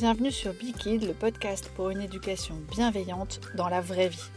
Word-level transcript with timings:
bienvenue 0.00 0.32
sur 0.32 0.56
Kid, 0.56 1.06
le 1.06 1.12
podcast 1.12 1.70
pour 1.76 1.90
une 1.90 2.00
éducation 2.00 2.54
bienveillante 2.70 3.38
dans 3.54 3.68
la 3.68 3.82
vraie 3.82 4.08
vie. 4.08 4.30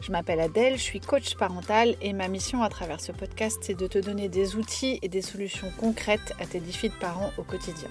Je 0.00 0.12
m'appelle 0.12 0.40
Adèle, 0.40 0.78
je 0.78 0.82
suis 0.82 0.98
coach 0.98 1.34
parental 1.34 1.94
et 2.00 2.14
ma 2.14 2.26
mission 2.28 2.62
à 2.62 2.70
travers 2.70 3.02
ce 3.02 3.12
podcast, 3.12 3.58
c'est 3.60 3.78
de 3.78 3.86
te 3.86 3.98
donner 3.98 4.30
des 4.30 4.56
outils 4.56 4.98
et 5.02 5.10
des 5.10 5.20
solutions 5.20 5.70
concrètes 5.78 6.32
à 6.40 6.46
tes 6.46 6.58
défis 6.58 6.88
de 6.88 6.94
parents 6.94 7.32
au 7.36 7.42
quotidien. 7.42 7.90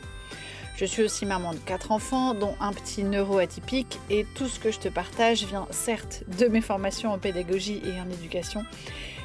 Je 0.75 0.85
suis 0.85 1.03
aussi 1.03 1.27
maman 1.27 1.53
de 1.53 1.59
quatre 1.59 1.91
enfants, 1.91 2.33
dont 2.33 2.55
un 2.59 2.73
petit 2.73 3.03
neuroatypique, 3.03 3.99
et 4.09 4.25
tout 4.33 4.47
ce 4.47 4.59
que 4.59 4.71
je 4.71 4.79
te 4.79 4.89
partage 4.89 5.45
vient 5.45 5.67
certes 5.69 6.23
de 6.39 6.47
mes 6.47 6.61
formations 6.61 7.13
en 7.13 7.19
pédagogie 7.19 7.79
et 7.85 8.01
en 8.01 8.09
éducation, 8.09 8.65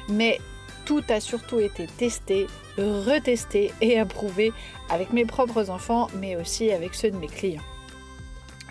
mais 0.09 0.39
tout 0.85 1.01
a 1.09 1.19
surtout 1.19 1.59
été 1.59 1.87
testé, 1.87 2.45
retesté 2.77 3.71
et 3.81 3.97
approuvé 3.97 4.53
avec 4.91 5.11
mes 5.11 5.25
propres 5.25 5.71
enfants, 5.71 6.07
mais 6.21 6.35
aussi 6.35 6.69
avec 6.69 6.93
ceux 6.93 7.09
de 7.09 7.17
mes 7.17 7.25
clients. 7.25 7.63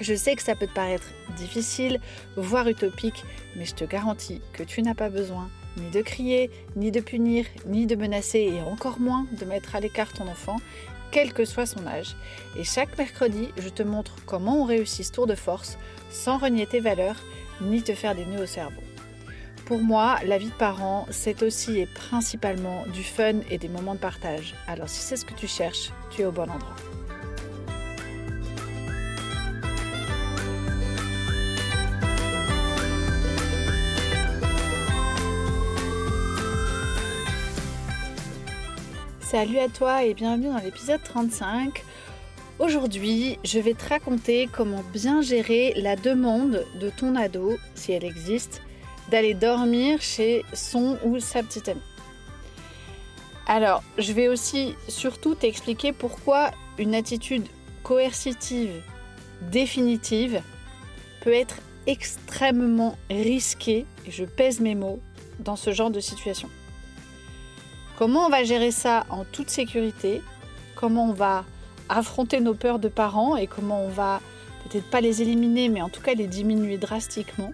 Je 0.00 0.14
sais 0.14 0.34
que 0.34 0.42
ça 0.42 0.54
peut 0.54 0.66
te 0.66 0.74
paraître 0.74 1.06
difficile, 1.36 2.00
voire 2.36 2.68
utopique, 2.68 3.24
mais 3.56 3.64
je 3.64 3.74
te 3.74 3.84
garantis 3.84 4.40
que 4.52 4.62
tu 4.62 4.82
n'as 4.82 4.94
pas 4.94 5.08
besoin 5.08 5.48
ni 5.76 5.90
de 5.90 6.02
crier, 6.02 6.50
ni 6.76 6.90
de 6.90 7.00
punir, 7.00 7.46
ni 7.66 7.86
de 7.86 7.96
menacer, 7.96 8.40
et 8.40 8.60
encore 8.62 9.00
moins 9.00 9.26
de 9.32 9.44
mettre 9.44 9.74
à 9.74 9.80
l'écart 9.80 10.12
ton 10.12 10.28
enfant, 10.28 10.56
quel 11.10 11.32
que 11.32 11.44
soit 11.44 11.66
son 11.66 11.86
âge. 11.86 12.16
Et 12.56 12.64
chaque 12.64 12.96
mercredi, 12.98 13.50
je 13.56 13.68
te 13.68 13.82
montre 13.82 14.16
comment 14.26 14.62
on 14.62 14.64
réussit 14.64 15.06
ce 15.06 15.12
tour 15.12 15.26
de 15.26 15.34
force 15.34 15.78
sans 16.10 16.38
renier 16.38 16.66
tes 16.66 16.80
valeurs, 16.80 17.20
ni 17.60 17.82
te 17.82 17.94
faire 17.94 18.14
des 18.14 18.24
nœuds 18.24 18.42
au 18.42 18.46
cerveau. 18.46 18.82
Pour 19.64 19.80
moi, 19.80 20.18
la 20.26 20.38
vie 20.38 20.50
de 20.50 20.54
parent, 20.54 21.06
c'est 21.10 21.42
aussi 21.42 21.78
et 21.78 21.86
principalement 21.86 22.84
du 22.92 23.02
fun 23.02 23.40
et 23.50 23.58
des 23.58 23.68
moments 23.68 23.94
de 23.94 24.00
partage. 24.00 24.54
Alors 24.66 24.88
si 24.88 25.00
c'est 25.00 25.16
ce 25.16 25.24
que 25.24 25.34
tu 25.34 25.46
cherches, 25.46 25.90
tu 26.10 26.22
es 26.22 26.26
au 26.26 26.32
bon 26.32 26.50
endroit. 26.50 26.76
Salut 39.34 39.58
à 39.58 39.68
toi 39.68 40.04
et 40.04 40.14
bienvenue 40.14 40.46
dans 40.46 40.58
l'épisode 40.58 41.02
35. 41.02 41.82
Aujourd'hui, 42.60 43.36
je 43.42 43.58
vais 43.58 43.74
te 43.74 43.88
raconter 43.88 44.48
comment 44.52 44.84
bien 44.92 45.22
gérer 45.22 45.74
la 45.74 45.96
demande 45.96 46.64
de 46.78 46.88
ton 46.88 47.16
ado, 47.16 47.56
si 47.74 47.90
elle 47.90 48.04
existe, 48.04 48.62
d'aller 49.10 49.34
dormir 49.34 50.00
chez 50.00 50.44
son 50.52 50.98
ou 51.02 51.18
sa 51.18 51.42
petite 51.42 51.68
amie. 51.68 51.80
Alors, 53.48 53.82
je 53.98 54.12
vais 54.12 54.28
aussi 54.28 54.76
surtout 54.86 55.34
t'expliquer 55.34 55.92
pourquoi 55.92 56.52
une 56.78 56.94
attitude 56.94 57.48
coercitive 57.82 58.84
définitive 59.50 60.42
peut 61.22 61.34
être 61.34 61.56
extrêmement 61.88 62.96
risquée, 63.10 63.84
et 64.06 64.12
je 64.12 64.26
pèse 64.26 64.60
mes 64.60 64.76
mots, 64.76 65.00
dans 65.40 65.56
ce 65.56 65.72
genre 65.72 65.90
de 65.90 65.98
situation. 65.98 66.48
Comment 67.96 68.26
on 68.26 68.28
va 68.28 68.42
gérer 68.42 68.72
ça 68.72 69.06
en 69.08 69.24
toute 69.24 69.50
sécurité? 69.50 70.20
Comment 70.74 71.10
on 71.10 71.12
va 71.12 71.44
affronter 71.88 72.40
nos 72.40 72.54
peurs 72.54 72.80
de 72.80 72.88
parents 72.88 73.36
et 73.36 73.46
comment 73.46 73.84
on 73.84 73.88
va 73.88 74.20
peut-être 74.64 74.90
pas 74.90 75.00
les 75.00 75.22
éliminer, 75.22 75.68
mais 75.68 75.80
en 75.80 75.88
tout 75.88 76.02
cas 76.02 76.14
les 76.14 76.26
diminuer 76.26 76.76
drastiquement? 76.76 77.52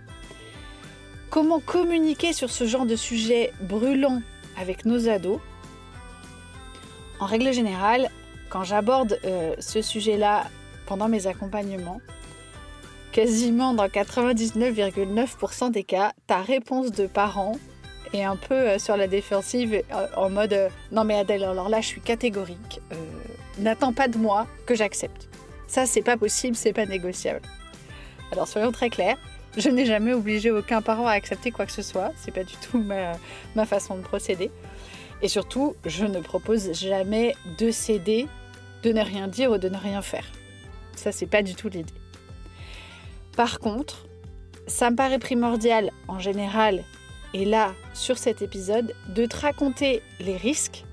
Comment 1.28 1.60
communiquer 1.60 2.32
sur 2.32 2.50
ce 2.50 2.64
genre 2.64 2.86
de 2.86 2.96
sujet 2.96 3.52
brûlant 3.60 4.22
avec 4.58 4.86
nos 4.86 5.08
ados? 5.08 5.40
En 7.20 7.26
règle 7.26 7.52
générale, 7.52 8.08
quand 8.48 8.64
j'aborde 8.64 9.20
euh, 9.26 9.54
ce 9.58 9.82
sujet-là 9.82 10.44
pendant 10.86 11.08
mes 11.08 11.26
accompagnements, 11.26 12.00
quasiment 13.12 13.74
dans 13.74 13.86
99,9% 13.88 15.70
des 15.70 15.84
cas, 15.84 16.14
ta 16.26 16.40
réponse 16.40 16.92
de 16.92 17.06
parent 17.06 17.56
est 18.12 18.24
un 18.24 18.36
peu 18.36 18.54
euh, 18.54 18.78
sur 18.78 18.96
la 18.96 19.06
défensive 19.06 19.82
euh, 19.92 20.06
en 20.16 20.30
mode 20.30 20.70
non 20.92 21.04
mais 21.04 21.18
Adèle 21.18 21.44
alors 21.44 21.68
là 21.68 21.80
je 21.80 21.86
suis 21.86 22.00
catégorique 22.00 22.80
n'attends 23.58 23.92
pas 23.92 24.08
de 24.08 24.18
moi 24.18 24.46
que 24.66 24.74
j'accepte 24.74 25.28
ça 25.66 25.86
c'est 25.86 26.02
pas 26.02 26.16
possible 26.16 26.56
c'est 26.56 26.72
pas 26.72 26.86
négociable 26.86 27.42
alors 28.32 28.48
soyons 28.48 28.72
très 28.72 28.90
clairs 28.90 29.18
je 29.56 29.68
n'ai 29.68 29.84
jamais 29.84 30.12
obligé 30.12 30.50
aucun 30.50 30.80
parent 30.80 31.06
à 31.06 31.12
accepter 31.12 31.50
quoi 31.50 31.66
que 31.66 31.72
ce 31.72 31.82
soit. 31.82 32.12
C'est 32.16 32.32
pas 32.32 32.44
du 32.44 32.54
tout 32.56 32.78
ma, 32.78 33.66
façon 33.66 33.96
de 33.96 34.02
procéder. 34.02 34.50
Et 35.22 35.28
surtout, 35.28 35.74
je 35.84 36.06
ne 36.06 36.20
propose 36.20 36.72
jamais 36.72 37.34
de 37.58 37.70
céder, 37.70 38.26
de 38.82 38.92
ne 38.92 39.02
rien 39.02 39.28
dire 39.28 39.50
ou 39.50 39.58
de 39.58 39.68
ne 39.68 39.76
rien 39.76 40.02
faire. 40.02 40.24
Ça, 40.96 41.12
c'est 41.12 41.26
pas 41.26 41.42
du 41.42 41.54
tout 41.54 41.68
l'idée. 41.68 41.92
Par 43.36 43.58
contre, 43.58 44.06
ça 44.66 44.90
me 44.90 44.96
paraît 44.96 45.18
primordial 45.18 45.90
en 46.08 46.18
général, 46.18 46.84
et 47.34 47.44
là, 47.44 47.74
sur 47.94 48.18
cet 48.18 48.42
épisode, 48.42 48.94
de 49.08 49.26
te 49.26 49.36
raconter 49.36 50.02
les 50.18 50.36
risques, 50.36 50.84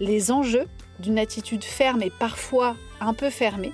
les 0.00 0.30
enjeux 0.30 0.66
d'une 0.98 1.18
attitude 1.18 1.64
ferme 1.64 2.02
et 2.02 2.10
parfois 2.10 2.76
un 3.00 3.14
peu 3.14 3.30
fermée, 3.30 3.72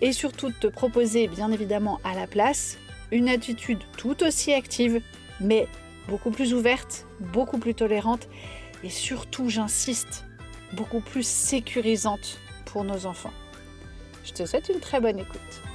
et 0.00 0.12
surtout 0.12 0.48
de 0.48 0.54
te 0.54 0.66
proposer, 0.66 1.28
bien 1.28 1.50
évidemment, 1.52 2.00
à 2.04 2.14
la 2.14 2.26
place, 2.26 2.78
une 3.10 3.28
attitude 3.28 3.80
tout 3.96 4.22
aussi 4.22 4.52
active, 4.52 5.00
mais 5.40 5.66
beaucoup 6.08 6.30
plus 6.30 6.54
ouverte, 6.54 7.06
beaucoup 7.18 7.58
plus 7.58 7.74
tolérante 7.74 8.28
et 8.82 8.90
surtout, 8.90 9.48
j'insiste, 9.48 10.24
beaucoup 10.72 11.00
plus 11.00 11.26
sécurisante 11.26 12.40
pour 12.66 12.84
nos 12.84 13.06
enfants. 13.06 13.32
Je 14.24 14.32
te 14.32 14.46
souhaite 14.46 14.68
une 14.68 14.80
très 14.80 15.00
bonne 15.00 15.18
écoute. 15.18 15.69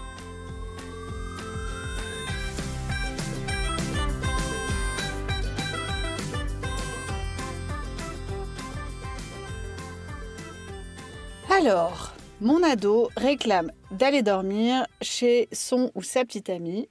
Alors, 11.66 12.14
mon 12.42 12.62
ado 12.62 13.10
réclame 13.18 13.72
d'aller 13.90 14.22
dormir 14.22 14.86
chez 15.02 15.50
son 15.52 15.90
ou 15.96 16.04
sa 16.04 16.24
petite 16.24 16.52
amie 16.52 16.88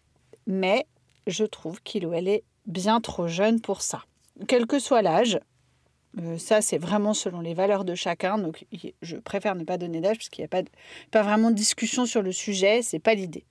mais 0.48 0.84
je 1.28 1.44
trouve 1.44 1.80
qu'il 1.80 2.04
ou 2.04 2.12
elle 2.12 2.26
est 2.26 2.42
bien 2.66 3.00
trop 3.00 3.28
jeune 3.28 3.60
pour 3.60 3.82
ça. 3.82 4.02
Quel 4.48 4.66
que 4.66 4.80
soit 4.80 5.00
l'âge, 5.00 5.38
euh, 6.18 6.38
ça 6.38 6.60
c'est 6.60 6.78
vraiment 6.78 7.14
selon 7.14 7.40
les 7.40 7.54
valeurs 7.54 7.84
de 7.84 7.94
chacun, 7.94 8.36
donc 8.36 8.66
je 9.00 9.16
préfère 9.16 9.54
ne 9.54 9.62
pas 9.62 9.78
donner 9.78 10.00
d'âge 10.00 10.16
parce 10.16 10.28
qu'il 10.28 10.42
n'y 10.42 10.50
a 10.52 10.62
pas, 11.12 11.22
vraiment 11.22 11.52
de 11.52 11.56
discussion 11.56 12.04
sur 12.04 12.22
le 12.22 12.32
sujet, 12.32 12.82
c'est 12.82 12.98
pas 12.98 13.14
l'idée. 13.14 13.44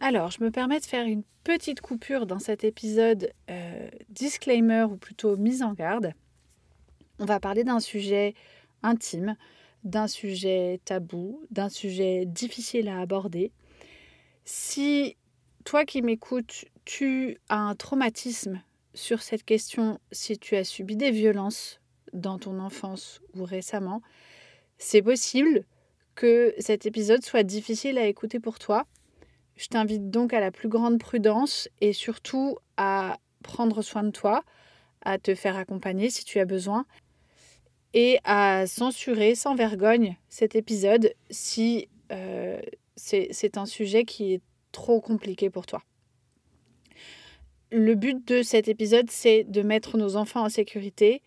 Alors, 0.00 0.32
je 0.32 0.42
me 0.42 0.50
permets 0.50 0.80
de 0.80 0.86
faire 0.86 1.06
une 1.06 1.22
petite 1.44 1.80
coupure 1.80 2.26
dans 2.26 2.40
cet 2.40 2.64
épisode 2.64 3.30
euh, 3.48 3.88
disclaimer 4.08 4.88
ou 4.90 4.96
plutôt 4.96 5.36
mise 5.36 5.62
en 5.62 5.72
garde. 5.72 6.14
On 7.20 7.26
va 7.26 7.38
parler 7.38 7.62
d'un 7.62 7.78
sujet 7.78 8.34
intime, 8.82 9.36
d'un 9.86 10.08
sujet 10.08 10.80
tabou, 10.84 11.46
d'un 11.50 11.68
sujet 11.68 12.26
difficile 12.26 12.88
à 12.88 13.00
aborder. 13.00 13.52
Si 14.44 15.16
toi 15.64 15.84
qui 15.84 16.02
m'écoutes, 16.02 16.64
tu 16.84 17.38
as 17.48 17.58
un 17.58 17.74
traumatisme 17.76 18.60
sur 18.94 19.22
cette 19.22 19.44
question 19.44 20.00
si 20.10 20.38
tu 20.38 20.56
as 20.56 20.64
subi 20.64 20.96
des 20.96 21.12
violences 21.12 21.80
dans 22.12 22.38
ton 22.38 22.58
enfance 22.58 23.20
ou 23.34 23.44
récemment, 23.44 24.02
c'est 24.76 25.02
possible 25.02 25.64
que 26.16 26.52
cet 26.58 26.86
épisode 26.86 27.24
soit 27.24 27.44
difficile 27.44 27.96
à 27.96 28.06
écouter 28.06 28.40
pour 28.40 28.58
toi. 28.58 28.86
Je 29.54 29.68
t'invite 29.68 30.10
donc 30.10 30.32
à 30.32 30.40
la 30.40 30.50
plus 30.50 30.68
grande 30.68 30.98
prudence 30.98 31.68
et 31.80 31.92
surtout 31.92 32.58
à 32.76 33.18
prendre 33.44 33.82
soin 33.82 34.02
de 34.02 34.10
toi, 34.10 34.42
à 35.02 35.18
te 35.18 35.36
faire 35.36 35.56
accompagner 35.56 36.10
si 36.10 36.24
tu 36.24 36.40
as 36.40 36.44
besoin 36.44 36.86
et 37.96 38.18
à 38.24 38.66
censurer 38.66 39.34
sans 39.34 39.54
vergogne 39.54 40.18
cet 40.28 40.54
épisode 40.54 41.14
si 41.30 41.88
euh, 42.12 42.60
c'est 42.94 43.56
un 43.56 43.64
sujet 43.64 44.04
qui 44.04 44.34
est 44.34 44.42
trop 44.70 45.00
compliqué 45.00 45.48
pour 45.48 45.64
toi. 45.64 45.82
Le 47.72 47.94
but 47.94 48.22
de 48.28 48.42
cet 48.42 48.68
épisode, 48.68 49.10
c'est 49.10 49.44
de 49.44 49.62
mettre 49.62 49.96
nos 49.96 50.16
enfants 50.16 50.44
en 50.44 50.50
sécurité, 50.50 51.22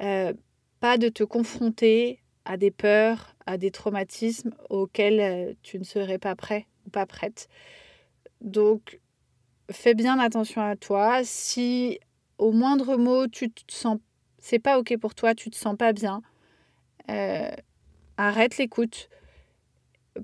euh, 0.00 0.32
pas 0.78 0.96
de 0.96 1.08
te 1.08 1.24
confronter 1.24 2.20
à 2.44 2.56
des 2.56 2.70
peurs, 2.70 3.34
à 3.44 3.58
des 3.58 3.72
traumatismes 3.72 4.54
auxquels 4.70 5.20
euh, 5.20 5.54
tu 5.62 5.76
ne 5.76 5.84
serais 5.84 6.18
pas 6.18 6.36
prêt 6.36 6.66
ou 6.86 6.90
pas 6.90 7.06
prête. 7.06 7.48
Donc, 8.40 9.00
fais 9.72 9.94
bien 9.94 10.20
attention 10.20 10.62
à 10.62 10.76
toi. 10.76 11.24
Si 11.24 11.98
au 12.38 12.52
moindre 12.52 12.96
mot, 12.96 13.26
tu 13.26 13.50
te 13.50 13.72
sens, 13.72 13.98
c'est 14.46 14.60
pas 14.60 14.78
ok 14.78 14.96
pour 14.98 15.16
toi, 15.16 15.34
tu 15.34 15.50
te 15.50 15.56
sens 15.56 15.76
pas 15.76 15.92
bien, 15.92 16.22
euh, 17.10 17.50
arrête 18.16 18.58
l'écoute, 18.58 19.08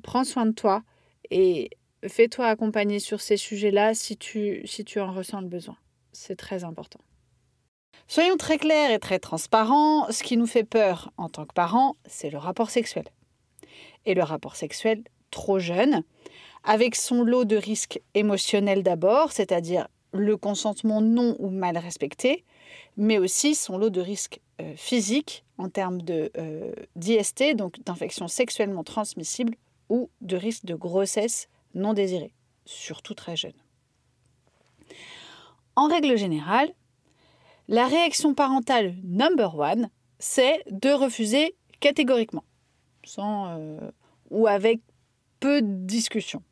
prends 0.05 0.23
soin 0.23 0.47
de 0.47 0.53
toi 0.53 0.85
et 1.33 1.71
fais-toi 2.07 2.47
accompagner 2.47 3.01
sur 3.01 3.21
ces 3.21 3.37
sujets-là 3.37 3.95
si 3.95 4.17
tu, 4.17 4.63
si 4.65 4.85
tu 4.85 5.01
en 5.01 5.13
ressens 5.13 5.41
le 5.41 5.49
besoin. 5.49 5.77
C'est 6.13 6.37
très 6.37 6.63
important. 6.63 7.01
Soyons 8.07 8.37
très 8.37 8.59
clairs 8.59 8.93
et 8.93 9.01
très 9.01 9.19
transparents, 9.19 10.09
ce 10.13 10.23
qui 10.23 10.37
nous 10.37 10.47
fait 10.47 10.65
peur 10.65 11.13
en 11.17 11.29
tant 11.29 11.45
que 11.45 11.55
parents, 11.55 11.97
c'est 12.07 12.31
le 12.31 12.39
rapport 12.39 12.71
sexuel. 12.71 13.07
Et 14.07 14.15
le 14.15 14.23
rapport 14.23 14.55
sexuel 14.55 15.03
trop 15.33 15.59
jeune, 15.59 16.05
avec 16.63 16.95
son 16.95 17.25
lot 17.25 17.45
de 17.45 17.57
risques 17.57 18.01
émotionnels 18.15 18.85
d'abord, 18.85 19.33
c'est-à-dire 19.33 19.89
le 20.13 20.37
consentement 20.37 21.01
non 21.01 21.35
ou 21.41 21.51
mal 21.51 21.77
respecté, 21.77 22.45
mais 22.97 23.19
aussi 23.19 23.55
son 23.55 23.79
lot 23.79 23.91
de 23.91 24.01
risques 24.01 24.41
euh, 24.61 24.75
physiques 24.77 25.45
en 25.59 25.69
termes 25.69 26.03
de 26.03 26.31
euh, 26.37 26.73
d'IST, 26.97 27.55
donc 27.55 27.83
d'infection 27.85 28.29
sexuellement 28.29 28.85
transmissible, 28.85 29.55
ou 29.89 30.11
de 30.21 30.37
risque 30.37 30.65
de 30.65 30.75
grossesse 30.75 31.49
non 31.75 31.95
désirée, 31.95 32.33
surtout 32.65 33.15
très 33.15 33.37
jeune. 33.37 33.53
En 35.77 35.89
règle 35.89 36.17
générale, 36.17 36.73
la 37.69 37.87
réaction 37.87 38.35
parentale 38.35 38.95
number 39.05 39.57
one, 39.57 39.89
c'est 40.19 40.63
de 40.71 40.91
refuser 40.91 41.57
catégoriquement, 41.81 42.45
euh, 43.19 43.91
ou 44.31 44.47
avec 44.47 44.81
peu 45.41 45.63
de 45.63 45.87
discussion. 45.87 46.43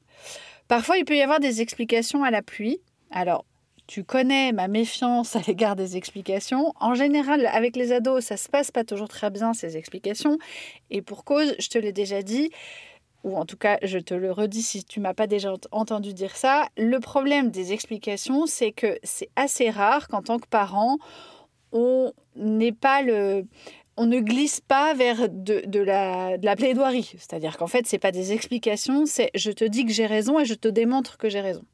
Parfois, 0.69 0.99
il 0.99 1.05
peut 1.05 1.17
y 1.17 1.23
avoir 1.23 1.41
des 1.41 1.61
explications 1.61 2.25
à 2.25 2.31
la 2.31 2.43
pluie. 2.43 2.81
Alors, 3.11 3.45
tu 3.91 4.05
connais 4.05 4.53
ma 4.53 4.69
méfiance 4.69 5.35
à 5.35 5.41
l'égard 5.49 5.75
des 5.75 5.97
explications. 5.97 6.73
En 6.79 6.95
général, 6.95 7.45
avec 7.47 7.75
les 7.75 7.91
ados, 7.91 8.25
ça 8.25 8.37
se 8.37 8.49
passe 8.49 8.71
pas 8.71 8.85
toujours 8.85 9.09
très 9.09 9.31
bien 9.31 9.53
ces 9.53 9.77
explications. 9.77 10.39
Et 10.91 11.03
pour 11.03 11.25
cause, 11.25 11.57
je 11.59 11.69
te 11.69 11.77
l'ai 11.77 11.91
déjà 11.91 12.23
dit, 12.23 12.53
ou 13.25 13.37
en 13.37 13.45
tout 13.45 13.57
cas, 13.57 13.79
je 13.83 13.99
te 13.99 14.15
le 14.15 14.31
redis 14.31 14.63
si 14.63 14.85
tu 14.85 15.01
m'as 15.01 15.13
pas 15.13 15.27
déjà 15.27 15.53
entendu 15.73 16.15
dire 16.15 16.37
ça. 16.37 16.69
Le 16.77 17.01
problème 17.01 17.51
des 17.51 17.73
explications, 17.73 18.47
c'est 18.47 18.71
que 18.71 18.97
c'est 19.03 19.29
assez 19.35 19.71
rare 19.71 20.07
qu'en 20.07 20.23
tant 20.23 20.39
que 20.39 20.47
parent, 20.47 20.99
on 21.73 22.13
n'est 22.37 22.71
pas 22.71 23.03
le 23.03 23.45
on 23.97 24.07
ne 24.07 24.21
glisse 24.21 24.61
pas 24.61 24.95
vers 24.95 25.29
de, 25.29 25.81
la, 25.81 26.39
de 26.39 26.47
la, 26.47 26.57
plaidoirie. 26.57 27.13
C'est-à-dire 27.19 27.59
qu'en 27.59 27.67
fait, 27.67 27.89
ce 27.89 27.97
n'est 27.97 28.01
pas 28.01 28.13
des 28.13 28.33
explications, 28.33 29.05
c'est 29.05 29.31
je 29.35 29.51
te 29.51 29.65
dis 29.65 29.85
que 29.85 29.93
j'ai 29.93 30.07
raison 30.07 30.39
et 30.39 30.45
je 30.45 30.55
te 30.55 30.69
démontre 30.69 31.19
que 31.19 31.29
j'ai 31.29 31.41
raison. 31.41 31.65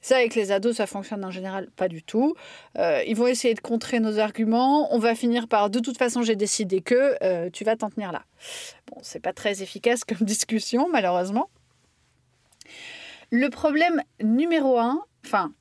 Ça, 0.00 0.16
avec 0.16 0.34
les 0.34 0.52
ados, 0.52 0.76
ça 0.76 0.86
fonctionne 0.86 1.24
en 1.24 1.30
général 1.30 1.68
pas 1.74 1.88
du 1.88 2.02
tout. 2.02 2.34
Euh, 2.78 3.02
ils 3.06 3.16
vont 3.16 3.26
essayer 3.26 3.54
de 3.54 3.60
contrer 3.60 3.98
nos 4.00 4.18
arguments. 4.18 4.94
On 4.94 4.98
va 4.98 5.14
finir 5.14 5.48
par 5.48 5.70
de 5.70 5.80
toute 5.80 5.98
façon, 5.98 6.22
j'ai 6.22 6.36
décidé 6.36 6.80
que 6.80 7.16
euh, 7.22 7.50
tu 7.50 7.64
vas 7.64 7.76
t'en 7.76 7.90
tenir 7.90 8.12
là. 8.12 8.24
Bon, 8.86 8.98
c'est 9.02 9.20
pas 9.20 9.32
très 9.32 9.62
efficace 9.62 10.04
comme 10.04 10.18
discussion, 10.26 10.88
malheureusement. 10.90 11.50
Le 13.30 13.48
problème 13.50 14.02
numéro 14.22 14.78
un, 14.78 15.02
enfin, 15.26 15.52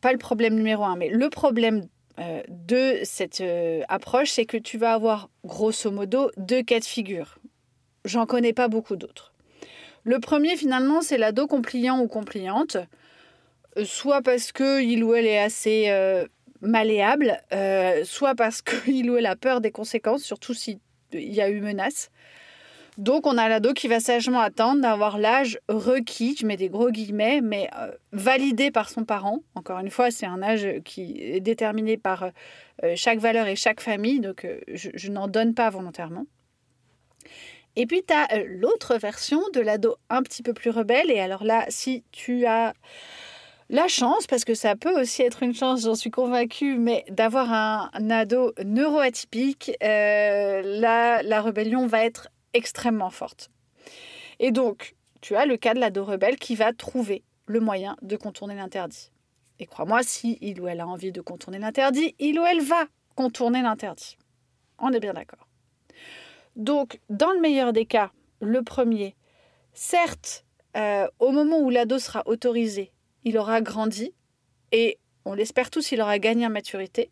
pas 0.00 0.12
le 0.12 0.18
problème 0.18 0.54
numéro 0.54 0.84
un, 0.84 0.96
mais 0.96 1.08
le 1.08 1.30
problème 1.30 1.86
euh, 2.18 2.42
de 2.48 2.98
cette 3.04 3.42
approche, 3.88 4.30
c'est 4.30 4.46
que 4.46 4.56
tu 4.56 4.78
vas 4.78 4.92
avoir 4.94 5.30
grosso 5.44 5.90
modo 5.90 6.30
deux 6.36 6.62
cas 6.62 6.80
de 6.80 6.84
figure. 6.84 7.38
J'en 8.04 8.26
connais 8.26 8.52
pas 8.52 8.68
beaucoup 8.68 8.96
d'autres. 8.96 9.32
Le 10.02 10.18
premier, 10.18 10.56
finalement, 10.56 11.02
c'est 11.02 11.18
l'ado 11.18 11.46
compliant 11.46 12.00
ou 12.00 12.08
compliante 12.08 12.78
soit 13.84 14.22
parce 14.22 14.52
qu'il 14.52 15.04
ou 15.04 15.14
elle 15.14 15.26
est 15.26 15.38
assez 15.38 15.86
euh, 15.88 16.26
malléable, 16.60 17.40
euh, 17.52 18.04
soit 18.04 18.34
parce 18.34 18.62
qu'il 18.62 19.10
ou 19.10 19.16
elle 19.16 19.26
a 19.26 19.36
peur 19.36 19.60
des 19.60 19.70
conséquences, 19.70 20.22
surtout 20.22 20.54
s'il 20.54 20.78
y 21.12 21.40
a 21.40 21.48
eu 21.48 21.60
menace. 21.60 22.10
Donc 22.98 23.26
on 23.26 23.38
a 23.38 23.48
l'ado 23.48 23.72
qui 23.72 23.88
va 23.88 24.00
sagement 24.00 24.40
attendre 24.40 24.82
d'avoir 24.82 25.16
l'âge 25.16 25.58
requis, 25.68 26.36
je 26.38 26.44
mets 26.44 26.56
des 26.56 26.68
gros 26.68 26.90
guillemets, 26.90 27.40
mais 27.40 27.70
euh, 27.78 27.92
validé 28.12 28.70
par 28.70 28.90
son 28.90 29.04
parent. 29.04 29.40
Encore 29.54 29.78
une 29.78 29.90
fois, 29.90 30.10
c'est 30.10 30.26
un 30.26 30.42
âge 30.42 30.66
qui 30.84 31.16
est 31.20 31.40
déterminé 31.40 31.96
par 31.96 32.30
chaque 32.94 33.18
valeur 33.18 33.46
et 33.46 33.56
chaque 33.56 33.80
famille, 33.82 34.20
donc 34.20 34.46
je, 34.72 34.88
je 34.94 35.10
n'en 35.10 35.28
donne 35.28 35.54
pas 35.54 35.68
volontairement. 35.68 36.24
Et 37.76 37.86
puis 37.86 38.02
tu 38.06 38.12
as 38.12 38.42
l'autre 38.46 38.96
version 38.96 39.40
de 39.54 39.60
l'ado 39.60 39.96
un 40.08 40.22
petit 40.22 40.42
peu 40.42 40.52
plus 40.52 40.70
rebelle, 40.70 41.10
et 41.10 41.20
alors 41.20 41.44
là, 41.44 41.64
si 41.68 42.04
tu 42.10 42.46
as 42.46 42.74
la 43.70 43.86
chance, 43.86 44.26
parce 44.26 44.44
que 44.44 44.54
ça 44.54 44.74
peut 44.74 45.00
aussi 45.00 45.22
être 45.22 45.42
une 45.42 45.54
chance, 45.54 45.82
j'en 45.82 45.94
suis 45.94 46.10
convaincue, 46.10 46.76
mais 46.76 47.04
d'avoir 47.08 47.52
un, 47.52 48.10
ado 48.10 48.52
neuroatypique, 48.64 49.72
euh, 49.82 50.62
la 50.62 51.40
rébellion 51.40 51.86
va 51.86 52.04
être 52.04 52.28
extrêmement 52.52 53.10
forte. 53.10 53.48
Et 54.40 54.50
donc, 54.50 54.96
tu 55.20 55.36
as 55.36 55.46
le 55.46 55.56
cas 55.56 55.74
de 55.74 55.80
l'ado 55.80 56.04
rebelle 56.04 56.36
qui 56.36 56.56
va 56.56 56.72
trouver 56.72 57.22
le 57.46 57.60
moyen 57.60 57.96
de 58.02 58.16
contourner 58.16 58.56
l'interdit. 58.56 59.12
Et 59.60 59.66
crois-moi, 59.66 60.02
si 60.02 60.38
il 60.40 60.60
ou 60.60 60.66
elle 60.66 60.80
a 60.80 60.86
envie 60.86 61.12
de 61.12 61.20
contourner 61.20 61.58
l'interdit, 61.58 62.14
il 62.18 62.40
ou 62.40 62.44
elle 62.44 62.62
va 62.62 62.86
contourner 63.14 63.62
l'interdit. 63.62 64.16
On 64.78 64.92
est 64.92 65.00
bien 65.00 65.12
d'accord. 65.12 65.46
Donc, 66.56 67.00
dans 67.08 67.30
le 67.32 67.40
meilleur 67.40 67.72
des 67.72 67.86
cas, 67.86 68.10
le 68.40 68.62
premier, 68.62 69.14
certes, 69.74 70.44
euh, 70.76 71.06
au 71.18 71.30
moment 71.30 71.60
où 71.60 71.70
l'ado 71.70 71.98
sera 71.98 72.22
autorisé 72.26 72.90
il 73.24 73.38
aura 73.38 73.60
grandi 73.60 74.12
et 74.72 74.98
on 75.24 75.34
l'espère 75.34 75.70
tous, 75.70 75.92
il 75.92 76.00
aura 76.00 76.18
gagné 76.18 76.46
en 76.46 76.50
maturité. 76.50 77.10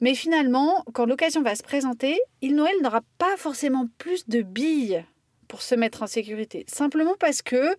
Mais 0.00 0.14
finalement, 0.14 0.84
quand 0.92 1.06
l'occasion 1.06 1.42
va 1.42 1.56
se 1.56 1.62
présenter, 1.62 2.18
il 2.40 2.54
Noël 2.54 2.74
n'aura 2.82 3.00
pas 3.18 3.36
forcément 3.36 3.86
plus 3.98 4.28
de 4.28 4.42
billes 4.42 5.04
pour 5.48 5.62
se 5.62 5.74
mettre 5.74 6.02
en 6.02 6.06
sécurité. 6.06 6.64
Simplement 6.68 7.14
parce 7.18 7.42
que 7.42 7.76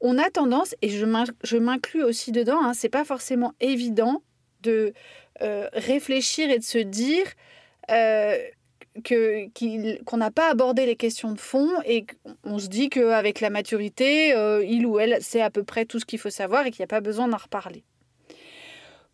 on 0.00 0.18
a 0.18 0.28
tendance, 0.30 0.74
et 0.82 0.88
je 0.90 1.56
m'inclus 1.56 2.02
aussi 2.02 2.32
dedans, 2.32 2.62
hein, 2.62 2.74
c'est 2.74 2.88
pas 2.88 3.04
forcément 3.04 3.52
évident 3.60 4.22
de 4.62 4.92
euh, 5.40 5.68
réfléchir 5.72 6.50
et 6.50 6.58
de 6.58 6.64
se 6.64 6.78
dire 6.78 7.26
euh, 7.90 8.36
qu'on 9.02 10.16
n'a 10.16 10.30
pas 10.30 10.50
abordé 10.50 10.86
les 10.86 10.96
questions 10.96 11.32
de 11.32 11.40
fond 11.40 11.70
et 11.84 12.06
qu'on 12.44 12.58
se 12.58 12.68
dit 12.68 12.88
qu'avec 12.88 13.40
la 13.40 13.50
maturité, 13.50 14.34
euh, 14.34 14.64
il 14.64 14.86
ou 14.86 14.98
elle 14.98 15.20
sait 15.22 15.42
à 15.42 15.50
peu 15.50 15.64
près 15.64 15.84
tout 15.84 15.98
ce 15.98 16.04
qu'il 16.04 16.18
faut 16.18 16.30
savoir 16.30 16.66
et 16.66 16.70
qu'il 16.70 16.82
n'y 16.82 16.84
a 16.84 16.88
pas 16.88 17.00
besoin 17.00 17.26
d'en 17.26 17.36
reparler. 17.36 17.84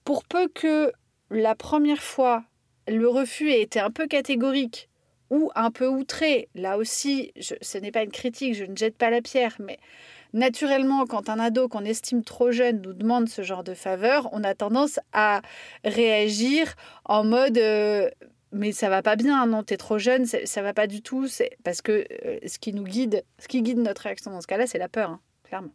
Pour 0.04 0.24
peu 0.24 0.48
que 0.48 0.92
la 1.30 1.54
première 1.54 2.02
fois, 2.02 2.44
le 2.88 3.08
refus 3.08 3.50
ait 3.50 3.62
été 3.62 3.80
un 3.80 3.90
peu 3.90 4.06
catégorique 4.06 4.88
ou 5.30 5.50
un 5.54 5.70
peu 5.70 5.86
outré, 5.86 6.48
là 6.54 6.76
aussi, 6.76 7.32
ce 7.38 7.78
n'est 7.78 7.92
pas 7.92 8.02
une 8.02 8.10
critique, 8.10 8.54
je 8.54 8.64
ne 8.64 8.76
jette 8.76 8.96
pas 8.96 9.10
la 9.10 9.22
pierre, 9.22 9.56
mais 9.60 9.78
naturellement, 10.32 11.06
quand 11.06 11.28
un 11.28 11.38
ado 11.38 11.68
qu'on 11.68 11.84
estime 11.84 12.24
trop 12.24 12.50
jeune 12.50 12.82
nous 12.82 12.92
demande 12.92 13.28
ce 13.28 13.42
genre 13.42 13.62
de 13.62 13.74
faveur, 13.74 14.28
on 14.32 14.42
a 14.42 14.54
tendance 14.54 14.98
à 15.12 15.40
réagir 15.84 16.74
en 17.04 17.24
mode 17.24 17.58
euh, 17.58 18.10
mais 18.52 18.72
ça 18.72 18.88
va 18.88 19.02
pas 19.02 19.16
bien, 19.16 19.46
non, 19.46 19.62
tu 19.62 19.74
es 19.74 19.76
trop 19.76 19.98
jeune, 19.98 20.26
ça 20.26 20.62
va 20.62 20.74
pas 20.74 20.86
du 20.86 21.02
tout. 21.02 21.28
C'est 21.28 21.56
parce 21.62 21.82
que 21.82 22.04
euh, 22.24 22.38
ce 22.46 22.58
qui 22.58 22.72
nous 22.72 22.84
guide, 22.84 23.24
ce 23.38 23.48
qui 23.48 23.62
guide 23.62 23.78
notre 23.78 24.02
réaction 24.02 24.30
dans 24.30 24.40
ce 24.40 24.46
cas-là, 24.46 24.66
c'est 24.66 24.78
la 24.78 24.88
peur, 24.88 25.10
hein, 25.10 25.20
clairement. 25.44 25.72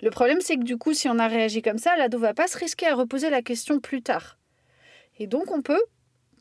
Le 0.00 0.10
problème, 0.10 0.40
c'est 0.40 0.56
que 0.56 0.64
du 0.64 0.76
coup, 0.76 0.94
si 0.94 1.08
on 1.08 1.18
a 1.20 1.28
réagi 1.28 1.62
comme 1.62 1.78
ça, 1.78 1.96
l'ado 1.96 2.18
va 2.18 2.34
pas 2.34 2.48
se 2.48 2.58
risquer 2.58 2.88
à 2.88 2.94
reposer 2.96 3.30
la 3.30 3.40
question 3.40 3.78
plus 3.78 4.02
tard. 4.02 4.38
Et 5.18 5.28
donc, 5.28 5.52
on 5.52 5.62
peut 5.62 5.82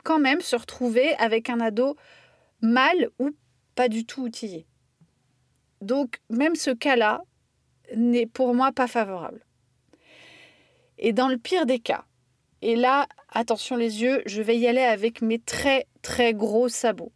quand 0.03 0.19
même 0.19 0.41
se 0.41 0.55
retrouver 0.55 1.13
avec 1.15 1.49
un 1.49 1.59
ado 1.59 1.95
mal 2.61 3.09
ou 3.19 3.29
pas 3.75 3.87
du 3.87 4.05
tout 4.05 4.23
outillé. 4.23 4.65
Donc, 5.81 6.21
même 6.29 6.55
ce 6.55 6.71
cas-là 6.71 7.21
n'est 7.95 8.25
pour 8.25 8.55
moi 8.55 8.71
pas 8.71 8.87
favorable. 8.87 9.45
Et 10.97 11.13
dans 11.13 11.27
le 11.27 11.37
pire 11.37 11.67
des 11.67 11.79
cas, 11.79 12.05
et 12.61 12.75
là, 12.75 13.07
attention 13.29 13.75
les 13.75 14.01
yeux, 14.01 14.21
je 14.25 14.41
vais 14.41 14.57
y 14.57 14.67
aller 14.67 14.81
avec 14.81 15.21
mes 15.21 15.39
très 15.39 15.87
très 16.01 16.33
gros 16.33 16.69
sabots. 16.69 17.11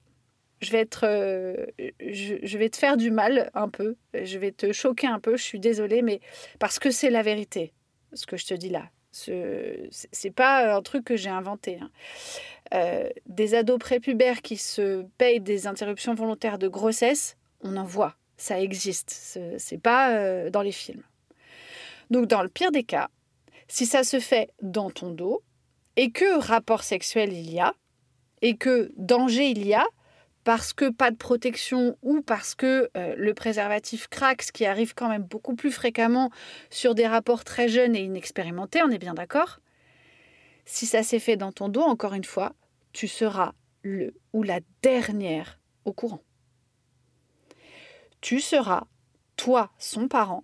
Je 0.61 0.71
vais, 0.71 0.79
être, 0.79 1.05
euh, 1.05 1.65
je, 1.99 2.57
vais 2.57 2.69
te 2.69 2.77
faire 2.77 2.97
du 2.97 3.11
mal 3.11 3.51
un 3.53 3.69
peu, 3.69 3.97
je 4.13 4.39
vais 4.39 4.51
te 4.51 4.71
choquer 4.71 5.05
un 5.05 5.19
peu, 5.19 5.37
je 5.37 5.43
suis 5.43 5.59
désolée, 5.59 6.01
mais 6.01 6.21
parce 6.59 6.79
que 6.79 6.89
c'est 6.89 7.09
la 7.09 7.21
vérité, 7.21 7.73
ce 8.13 8.25
que 8.25 8.37
je 8.37 8.45
te 8.47 8.53
dis 8.53 8.69
là. 8.69 8.89
Ce 9.11 9.89
n'est 10.23 10.31
pas 10.31 10.75
un 10.75 10.81
truc 10.81 11.05
que 11.05 11.15
j'ai 11.15 11.29
inventé. 11.29 11.77
Hein. 11.79 11.91
Euh, 12.73 13.09
des 13.27 13.53
ados 13.53 13.77
prépubères 13.77 14.41
qui 14.41 14.57
se 14.57 15.05
payent 15.17 15.39
des 15.39 15.67
interruptions 15.67 16.15
volontaires 16.15 16.57
de 16.57 16.67
grossesse, 16.67 17.37
on 17.61 17.77
en 17.77 17.83
voit, 17.83 18.15
ça 18.37 18.59
existe. 18.59 19.11
Ce 19.11 19.73
n'est 19.73 19.81
pas 19.81 20.15
euh, 20.15 20.49
dans 20.49 20.61
les 20.61 20.71
films. 20.71 21.03
Donc 22.09 22.27
dans 22.27 22.41
le 22.41 22.49
pire 22.49 22.71
des 22.71 22.83
cas, 22.83 23.09
si 23.67 23.85
ça 23.85 24.03
se 24.03 24.19
fait 24.19 24.51
dans 24.61 24.89
ton 24.89 25.11
dos, 25.11 25.43
et 25.95 26.11
que 26.11 26.39
rapport 26.39 26.83
sexuel 26.83 27.33
il 27.33 27.51
y 27.51 27.59
a, 27.59 27.73
et 28.41 28.57
que 28.57 28.91
danger 28.97 29.49
il 29.49 29.65
y 29.65 29.73
a, 29.73 29.85
parce 30.43 30.73
que 30.73 30.89
pas 30.89 31.09
de 31.09 31.15
protection 31.15 31.97
ou 32.03 32.21
parce 32.21 32.53
que 32.53 32.89
euh, 32.95 33.15
le 33.17 33.33
préservatif 33.33 34.07
craque, 34.07 34.43
ce 34.43 34.51
qui 34.51 34.65
arrive 34.65 34.93
quand 34.93 35.09
même 35.09 35.23
beaucoup 35.23 35.55
plus 35.55 35.71
fréquemment 35.71 36.29
sur 36.69 36.93
des 36.93 37.07
rapports 37.07 37.43
très 37.43 37.67
jeunes 37.67 37.95
et 37.95 38.03
inexpérimentés, 38.03 38.83
on 38.83 38.91
est 38.91 38.99
bien 38.99 39.15
d'accord? 39.15 39.59
Si 40.65 40.85
ça 40.85 41.01
s'est 41.01 41.19
fait 41.19 41.35
dans 41.35 41.51
ton 41.51 41.67
dos, 41.67 41.81
encore 41.81 42.13
une 42.13 42.23
fois, 42.23 42.53
tu 42.93 43.07
seras 43.07 43.53
le 43.81 44.13
ou 44.33 44.43
la 44.43 44.59
dernière 44.83 45.59
au 45.83 45.93
courant. 45.93 46.21
Tu 48.21 48.39
seras, 48.39 48.85
toi, 49.35 49.71
son 49.79 50.07
parent, 50.07 50.43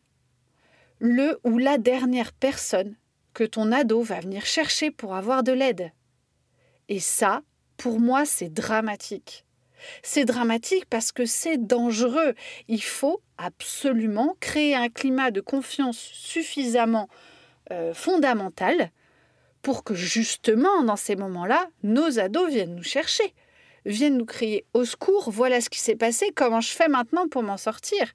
le 0.99 1.39
ou 1.43 1.57
la 1.57 1.77
dernière 1.77 2.33
personne 2.33 2.95
que 3.33 3.43
ton 3.43 3.71
ado 3.71 4.01
va 4.01 4.19
venir 4.19 4.45
chercher 4.45 4.91
pour 4.91 5.15
avoir 5.15 5.43
de 5.43 5.51
l'aide. 5.51 5.91
Et 6.89 6.99
ça, 6.99 7.41
pour 7.77 7.99
moi, 7.99 8.25
c'est 8.25 8.49
dramatique. 8.49 9.45
C'est 10.03 10.25
dramatique 10.25 10.85
parce 10.89 11.11
que 11.11 11.25
c'est 11.25 11.57
dangereux. 11.57 12.35
Il 12.67 12.83
faut 12.83 13.21
absolument 13.37 14.35
créer 14.39 14.75
un 14.75 14.89
climat 14.89 15.31
de 15.31 15.41
confiance 15.41 15.97
suffisamment 15.97 17.09
euh, 17.71 17.93
fondamental 17.93 18.91
pour 19.61 19.83
que 19.83 19.93
justement, 19.93 20.83
dans 20.83 20.95
ces 20.95 21.15
moments-là, 21.15 21.67
nos 21.83 22.19
ados 22.19 22.49
viennent 22.49 22.75
nous 22.75 22.83
chercher, 22.83 23.33
viennent 23.85 24.17
nous 24.17 24.25
crier 24.25 24.65
au 24.73 24.85
secours, 24.85 25.29
voilà 25.31 25.61
ce 25.61 25.69
qui 25.69 25.79
s'est 25.79 25.95
passé, 25.95 26.31
comment 26.35 26.61
je 26.61 26.71
fais 26.71 26.87
maintenant 26.87 27.27
pour 27.27 27.43
m'en 27.43 27.57
sortir, 27.57 28.11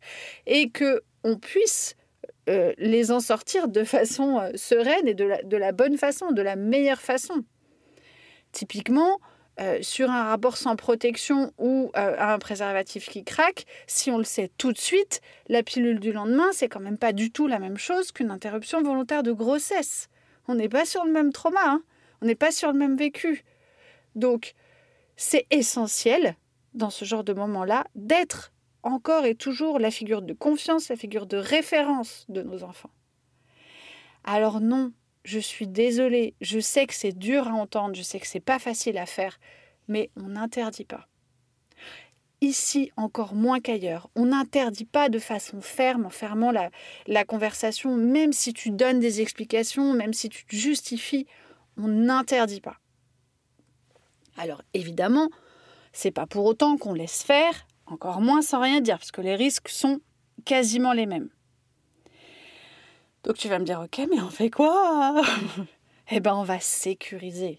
et 0.46 0.70
que 0.70 1.02
on 1.24 1.36
puisse 1.36 1.96
euh, 2.48 2.72
les 2.78 3.10
en 3.10 3.18
sortir 3.18 3.66
de 3.66 3.82
façon 3.82 4.38
euh, 4.38 4.50
sereine 4.54 5.08
et 5.08 5.14
de 5.14 5.56
la, 5.56 5.72
bonne 5.72 5.98
façon, 5.98 6.30
de 6.30 6.42
la 6.42 6.54
meilleure 6.54 7.00
façon. 7.00 7.44
Typiquement, 8.52 9.18
euh, 9.58 9.78
sur 9.82 10.10
un 10.10 10.24
rapport 10.24 10.56
sans 10.56 10.76
protection 10.76 11.52
ou 11.58 11.90
un 11.94 12.38
préservatif 12.38 13.08
qui 13.08 13.24
craque, 13.24 13.66
si 13.88 14.10
on 14.12 14.18
le 14.18 14.24
sait 14.24 14.50
tout 14.58 14.72
de 14.72 14.78
suite, 14.78 15.20
la 15.48 15.64
pilule 15.64 15.98
du 15.98 16.12
lendemain, 16.12 16.48
c'est 16.52 16.68
quand 16.68 16.80
même 16.80 16.98
pas 16.98 17.12
du 17.12 17.32
tout 17.32 17.48
la 17.48 17.58
même 17.58 17.78
chose 17.78 18.12
qu'une 18.12 18.30
interruption 18.30 18.80
volontaire 18.80 19.24
de 19.24 19.32
grossesse. 19.32 20.08
On 20.46 20.54
n'est 20.54 20.68
pas 20.68 20.84
sur 20.84 21.04
le 21.04 21.10
même 21.10 21.32
trauma, 21.32 21.60
hein. 21.64 21.82
on 22.22 22.26
n'est 22.26 22.36
pas 22.36 22.52
sur 22.52 22.70
le 22.70 22.78
même 22.78 22.96
vécu. 22.96 23.44
Donc, 24.14 24.54
c'est 25.16 25.46
essentiel, 25.50 26.36
dans 26.74 26.90
ce 26.90 27.04
genre 27.04 27.24
de 27.24 27.32
moment-là, 27.32 27.86
d'être 27.96 28.52
encore 28.86 29.24
et 29.24 29.34
toujours 29.34 29.78
la 29.78 29.90
figure 29.90 30.22
de 30.22 30.32
confiance, 30.32 30.88
la 30.88 30.96
figure 30.96 31.26
de 31.26 31.36
référence 31.36 32.24
de 32.28 32.42
nos 32.42 32.62
enfants. 32.62 32.90
Alors 34.24 34.60
non, 34.60 34.92
je 35.24 35.38
suis 35.38 35.66
désolée, 35.66 36.34
je 36.40 36.60
sais 36.60 36.86
que 36.86 36.94
c'est 36.94 37.16
dur 37.16 37.48
à 37.48 37.52
entendre, 37.52 37.94
je 37.94 38.02
sais 38.02 38.20
que 38.20 38.26
c'est 38.26 38.40
pas 38.40 38.58
facile 38.58 38.96
à 38.96 39.06
faire, 39.06 39.38
mais 39.88 40.10
on 40.16 40.28
n'interdit 40.28 40.84
pas. 40.84 41.08
Ici, 42.40 42.92
encore 42.96 43.34
moins 43.34 43.60
qu'ailleurs, 43.60 44.10
on 44.14 44.26
n'interdit 44.26 44.84
pas 44.84 45.08
de 45.08 45.18
façon 45.18 45.60
ferme 45.60 46.06
en 46.06 46.10
fermant 46.10 46.52
la, 46.52 47.24
conversation, 47.24 47.96
même 47.96 48.32
si 48.32 48.52
tu 48.52 48.70
donnes 48.70 49.00
des 49.00 49.20
explications, 49.20 49.94
même 49.94 50.12
si 50.12 50.28
tu 50.28 50.44
te 50.44 50.54
justifies, 50.54 51.26
on 51.76 51.88
n'interdit 51.88 52.60
pas. 52.60 52.76
Alors 54.36 54.62
évidemment, 54.74 55.30
c'est 55.92 56.10
pas 56.10 56.26
pour 56.26 56.44
autant 56.44 56.76
qu'on 56.76 56.92
laisse 56.92 57.22
faire, 57.22 57.66
encore 57.86 58.20
moins 58.20 58.42
sans 58.42 58.60
rien 58.60 58.80
dire, 58.80 58.98
parce 58.98 59.12
que 59.12 59.20
les 59.20 59.36
risques 59.36 59.68
sont 59.68 60.00
quasiment 60.44 60.92
les 60.92 61.06
mêmes. 61.06 61.30
Donc 63.24 63.36
tu 63.36 63.48
vas 63.48 63.58
me 63.58 63.64
dire, 63.64 63.80
ok, 63.80 64.06
mais 64.10 64.20
on 64.20 64.30
fait 64.30 64.50
quoi? 64.50 65.22
Eh 66.08 66.20
bien, 66.20 66.36
on 66.36 66.44
va 66.44 66.60
sécuriser. 66.60 67.58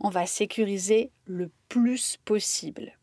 On 0.00 0.08
va 0.08 0.26
sécuriser 0.26 1.12
le 1.26 1.48
plus 1.68 2.16
possible. 2.24 2.98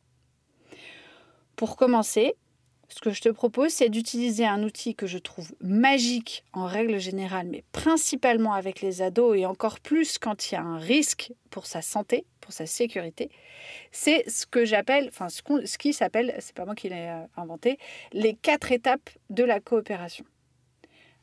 Pour 1.55 1.77
commencer, 1.77 2.36
ce 2.89 3.01
que 3.01 3.12
je 3.12 3.22
te 3.22 3.29
propose, 3.29 3.72
c'est 3.72 3.89
d'utiliser 3.89 4.46
un 4.46 4.63
outil 4.63 4.96
que 4.96 5.05
je 5.05 5.19
trouve 5.19 5.53
magique 5.62 6.43
en 6.53 6.65
règle 6.65 7.00
générale, 7.00 7.48
mais 7.48 7.63
principalement 7.72 8.53
avec 8.53 8.81
les 8.81 9.03
ados 9.03 9.38
et 9.38 9.46
encore 9.46 9.79
plus 9.79 10.17
quand 10.17 10.50
il 10.50 10.55
y 10.55 10.58
a 10.58 10.62
un 10.62 10.79
risque 10.79 11.31
pour 11.51 11.67
sa 11.67 11.84
santé, 11.84 12.25
pour 12.41 12.51
sa 12.51 12.65
sécurité. 12.65 13.29
C'est 13.91 14.27
ce 14.27 14.48
que 14.48 14.65
j'appelle, 14.65 15.08
enfin 15.10 15.29
ce, 15.29 15.77
qui 15.77 15.93
s'appelle, 15.93 16.36
c'est 16.39 16.55
pas 16.55 16.65
moi 16.65 16.75
qui 16.75 16.89
l'ai 16.89 17.08
euh, 17.08 17.25
inventé, 17.38 17.77
les 18.12 18.34
quatre 18.34 18.72
étapes 18.72 19.10
de 19.29 19.43
la 19.43 19.60
coopération. 19.60 20.25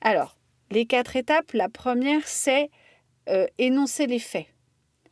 Alors, 0.00 0.37
les 0.70 0.87
quatre 0.87 1.16
étapes, 1.16 1.52
la 1.52 1.68
première, 1.68 2.26
c'est 2.26 2.70
euh, 3.28 3.46
énoncer 3.58 4.06
les 4.06 4.20
faits. 4.20 4.46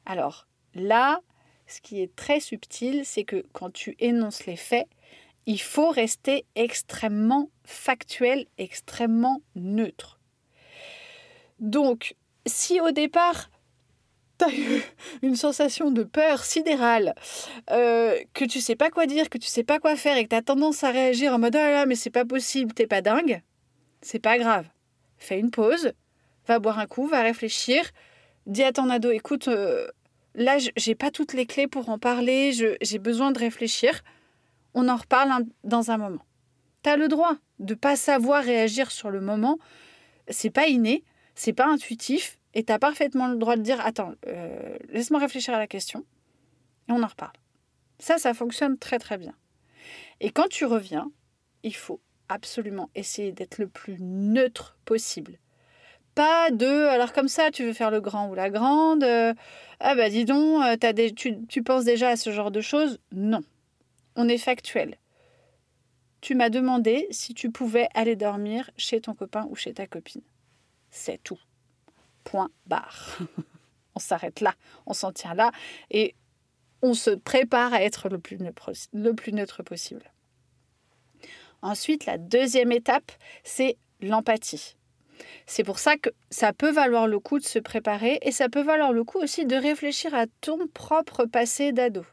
Alors 0.07 0.47
là, 0.75 1.21
ce 1.67 1.81
qui 1.81 2.01
est 2.01 2.15
très 2.15 2.39
subtil, 2.39 3.03
c'est 3.05 3.25
que 3.25 3.45
quand 3.53 3.73
tu 3.73 3.97
énonces 3.99 4.47
les 4.47 4.57
faits, 4.57 4.87
il 5.47 5.61
faut 5.61 5.91
rester 5.91 6.47
extrêmement 6.55 7.51
factuel, 7.65 8.47
extrêmement 8.59 9.43
neutre. 9.55 10.19
Donc, 11.61 12.17
si 12.47 12.81
au 12.81 12.91
départ, 12.91 13.51
tu 14.39 14.45
as 14.45 14.53
eu 14.53 14.83
une 15.23 15.37
sensation 15.37 15.91
de 15.91 16.03
peur 16.03 16.45
sidérale, 16.45 17.15
euh, 17.71 18.19
que 18.33 18.45
tu 18.45 18.61
sais 18.61 18.75
pas 18.75 18.91
quoi 18.91 19.07
dire, 19.07 19.31
que 19.31 19.39
tu 19.39 19.47
sais 19.47 19.63
pas 19.63 19.79
quoi 19.79 19.97
faire 19.97 20.17
et 20.17 20.25
que 20.25 20.31
tu 20.31 20.37
as 20.37 20.43
tendance 20.43 20.83
à 20.83 20.91
réagir 20.91 21.33
en 21.33 21.39
mode 21.39 21.55
là 21.55 21.71
là, 21.71 21.87
mais 21.87 21.95
c'est 21.95 22.11
pas 22.11 22.25
possible, 22.25 22.75
t'es 22.75 22.87
pas 22.87 23.01
dingue, 23.01 23.43
c'est 24.03 24.19
pas 24.19 24.39
grave. 24.39 24.67
Fais 25.19 25.39
une 25.39 25.53
pause, 25.53 25.93
va 26.49 26.59
boire 26.59 26.81
un 26.81 26.87
coup, 26.87 27.07
va 27.07 27.23
réfléchir, 27.23 27.85
dis 28.47 28.65
à 28.65 28.73
ton 28.73 28.91
ado 28.91 29.13
écoute, 29.13 29.47
euh, 29.47 29.87
là 30.35 30.57
j'ai 30.59 30.95
pas 30.97 31.13
toutes 31.13 31.33
les 31.33 31.47
clés 31.47 31.69
pour 31.69 31.89
en 31.89 31.99
parler, 32.01 32.51
j'ai 32.81 32.99
besoin 32.99 33.31
de 33.31 33.39
réfléchir 33.39 34.03
on 34.75 34.89
en 34.89 34.97
reparle 34.97 35.47
dans 35.63 35.91
un 35.91 35.97
moment. 35.97 36.25
Tu 36.83 36.91
as 36.91 36.97
le 36.97 37.09
droit 37.09 37.37
de 37.59 37.75
pas 37.75 37.97
savoir 37.97 38.45
réagir 38.45 38.91
sur 38.91 39.11
le 39.11 39.21
moment. 39.21 39.59
C'est 40.29 40.51
pas 40.51 40.67
inné, 40.67 41.05
c'est 41.35 41.53
pas 41.53 41.67
intuitif, 41.67 42.39
et 42.55 42.65
tu 42.65 42.73
as 42.73 42.79
parfaitement 42.79 43.29
le 43.29 43.37
droit 43.37 43.57
de 43.57 43.63
dire 43.63 43.81
Attends, 43.81 44.13
euh, 44.27 44.77
laisse-moi 44.91 45.21
réfléchir 45.21 45.55
à 45.55 45.59
la 45.59 45.67
question, 45.67 46.05
et 46.89 46.93
on 46.93 47.03
en 47.03 47.07
reparle. 47.07 47.33
Ça, 47.99 48.19
ça 48.19 48.35
fonctionne 48.35 48.77
très 48.79 48.99
très 48.99 49.19
bien. 49.19 49.35
Et 50.21 50.31
quand 50.31 50.49
tu 50.49 50.65
reviens, 50.65 51.11
il 51.63 51.75
faut 51.75 52.01
absolument 52.29 52.91
essayer 52.95 53.33
d'être 53.33 53.59
le 53.59 53.69
plus 53.69 53.97
neutre 54.01 54.77
possible. 54.85 55.39
Pas 56.15 56.51
de, 56.51 56.87
alors 56.87 57.13
comme 57.13 57.29
ça, 57.29 57.51
tu 57.51 57.65
veux 57.65 57.73
faire 57.73 57.91
le 57.91 58.01
grand 58.01 58.29
ou 58.31 58.35
la 58.35 58.49
grande, 58.49 59.03
euh, 59.03 59.35
ah 59.81 59.95
bah 59.97 60.09
dis 60.09 60.25
donc, 60.25 60.63
euh, 60.63 61.11
tu, 61.17 61.45
tu 61.47 61.63
penses 61.63 61.85
déjà 61.85 62.11
à 62.11 62.17
ce 62.17 62.31
genre 62.31 62.53
de 62.53 62.61
choses? 62.61 63.01
Non, 63.11 63.43
on 64.17 64.29
est 64.29 64.39
factuel. 64.39 64.99
Tu 66.21 66.35
m'as 66.35 66.49
demandé 66.49 67.07
si 67.11 67.35
tu 67.35 67.51
pouvais 67.51 67.89
aller 67.95 68.17
dormir 68.17 68.71
chez 68.77 69.01
ton 69.01 69.15
copain 69.15 69.47
ou 69.51 69.57
chez 69.57 69.75
ta 69.75 69.87
copine. 69.87 70.23
C'est 70.91 71.23
tout. 71.23 71.41
Point 72.25 72.51
barre. 72.67 73.19
on 73.95 74.01
s'arrête 74.01 74.41
là, 74.41 74.55
on 74.87 74.93
s'en 74.93 75.13
tient 75.13 75.35
là 75.35 75.53
et 75.91 76.15
on 76.83 76.95
se 76.95 77.11
prépare 77.11 77.73
à 77.73 77.83
être 77.83 78.09
le 78.09 78.19
plus 78.19 78.39
neutre, 78.39 79.63
possible. 79.63 80.13
Ensuite, 81.63 82.05
la 82.05 82.19
deuxième 82.19 82.73
étape, 82.73 83.11
c'est 83.43 83.79
l'empathie. 84.01 84.77
C'est 85.47 85.65
pour 85.65 85.79
ça 85.79 85.97
que 85.97 86.11
ça 86.29 86.53
peut 86.53 86.71
valoir 86.71 87.07
le 87.07 87.19
coup 87.19 87.39
de 87.39 87.45
se 87.45 87.59
préparer 87.59 88.19
et 88.23 88.33
ça 88.33 88.49
peut 88.49 88.63
valoir 88.63 88.93
le 88.93 89.05
coup 89.05 89.19
aussi 89.19 89.47
de 89.47 89.57
réfléchir 89.57 90.15
à 90.15 90.27
ton 90.41 90.67
propre 90.67 91.25
passé 91.25 91.73
d'ado. 91.73 92.05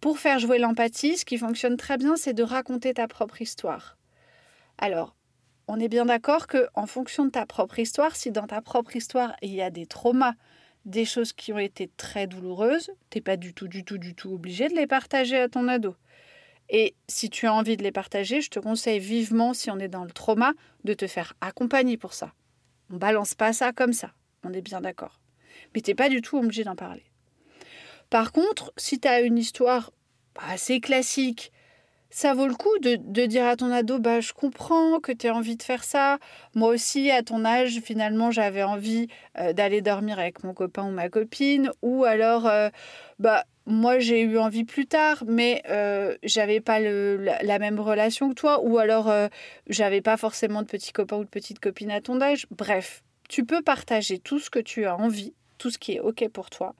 Pour 0.00 0.18
faire 0.18 0.38
jouer 0.38 0.58
l'empathie, 0.58 1.18
ce 1.18 1.26
qui 1.26 1.36
fonctionne 1.36 1.76
très 1.76 1.98
bien, 1.98 2.16
c'est 2.16 2.32
de 2.32 2.42
raconter 2.42 2.94
ta 2.94 3.06
propre 3.06 3.42
histoire. 3.42 3.98
Alors, 4.78 5.14
on 5.68 5.78
est 5.78 5.88
bien 5.88 6.06
d'accord 6.06 6.46
que 6.46 6.68
en 6.74 6.86
fonction 6.86 7.26
de 7.26 7.30
ta 7.30 7.44
propre 7.44 7.78
histoire, 7.78 8.16
si 8.16 8.30
dans 8.30 8.46
ta 8.46 8.62
propre 8.62 8.96
histoire 8.96 9.36
il 9.42 9.52
y 9.52 9.60
a 9.60 9.68
des 9.68 9.84
traumas, 9.84 10.32
des 10.86 11.04
choses 11.04 11.34
qui 11.34 11.52
ont 11.52 11.58
été 11.58 11.90
très 11.98 12.26
douloureuses, 12.26 12.90
t'es 13.10 13.20
pas 13.20 13.36
du 13.36 13.52
tout, 13.52 13.68
du 13.68 13.84
tout, 13.84 13.98
du 13.98 14.14
tout 14.14 14.32
obligé 14.32 14.68
de 14.68 14.74
les 14.74 14.86
partager 14.86 15.36
à 15.36 15.50
ton 15.50 15.68
ado. 15.68 15.94
Et 16.70 16.94
si 17.06 17.28
tu 17.28 17.46
as 17.46 17.52
envie 17.52 17.76
de 17.76 17.82
les 17.82 17.92
partager, 17.92 18.40
je 18.40 18.48
te 18.48 18.58
conseille 18.58 19.00
vivement, 19.00 19.52
si 19.52 19.70
on 19.70 19.78
est 19.78 19.88
dans 19.88 20.04
le 20.04 20.12
trauma, 20.12 20.54
de 20.84 20.94
te 20.94 21.06
faire 21.06 21.34
accompagner 21.42 21.98
pour 21.98 22.14
ça. 22.14 22.32
On 22.90 22.96
balance 22.96 23.34
pas 23.34 23.52
ça 23.52 23.72
comme 23.72 23.92
ça, 23.92 24.12
on 24.44 24.52
est 24.54 24.62
bien 24.62 24.80
d'accord. 24.80 25.20
Mais 25.74 25.82
t'es 25.82 25.94
pas 25.94 26.08
du 26.08 26.22
tout 26.22 26.38
obligé 26.38 26.64
d'en 26.64 26.76
parler. 26.76 27.09
Par 28.10 28.32
contre, 28.32 28.72
si 28.76 28.98
tu 28.98 29.06
as 29.08 29.20
une 29.20 29.38
histoire 29.38 29.92
assez 30.34 30.80
classique, 30.80 31.52
ça 32.10 32.34
vaut 32.34 32.48
le 32.48 32.54
coup 32.54 32.76
de, 32.80 33.26
dire 33.26 33.46
à 33.46 33.54
ton 33.54 33.70
ado 33.70 34.00
bah, 34.00 34.20
Je 34.20 34.32
comprends 34.32 34.98
que 34.98 35.12
tu 35.12 35.28
aies 35.28 35.30
envie 35.30 35.56
de 35.56 35.62
faire 35.62 35.84
ça. 35.84 36.18
Moi 36.56 36.70
aussi, 36.70 37.08
à 37.12 37.22
ton 37.22 37.44
âge, 37.44 37.80
finalement, 37.84 38.32
j'avais 38.32 38.64
envie 38.64 39.06
euh, 39.38 39.52
d'aller 39.52 39.80
dormir 39.80 40.18
avec 40.18 40.42
mon 40.42 40.52
copain 40.52 40.84
ou 40.84 40.90
ma 40.90 41.08
copine. 41.08 41.70
Ou 41.82 42.04
alors, 42.04 42.48
euh, 42.48 42.68
bah, 43.20 43.44
moi, 43.64 44.00
j'ai 44.00 44.22
eu 44.22 44.38
envie 44.38 44.64
plus 44.64 44.86
tard, 44.86 45.22
mais 45.28 45.62
euh, 45.68 46.16
j'avais 46.24 46.60
pas 46.60 46.80
la, 46.80 47.58
même 47.60 47.78
relation 47.78 48.30
que 48.30 48.34
toi. 48.34 48.60
Ou 48.60 48.78
alors, 48.78 49.12
j'avais 49.68 50.00
pas 50.00 50.16
forcément 50.16 50.62
de 50.62 50.66
petit 50.66 50.92
copain 50.92 51.16
ou 51.16 51.24
de 51.24 51.28
petite 51.28 51.60
copine 51.60 51.92
à 51.92 52.00
ton 52.00 52.20
âge. 52.20 52.46
Bref, 52.50 53.04
tu 53.28 53.44
peux 53.44 53.62
partager 53.62 54.18
tout 54.18 54.40
ce 54.40 54.50
que 54.50 54.58
tu 54.58 54.84
as 54.84 54.96
envie, 54.96 55.32
tout 55.58 55.70
ce 55.70 55.78
qui 55.78 55.92
est 55.92 56.00
OK 56.00 56.28
pour 56.30 56.50
toi. 56.50 56.74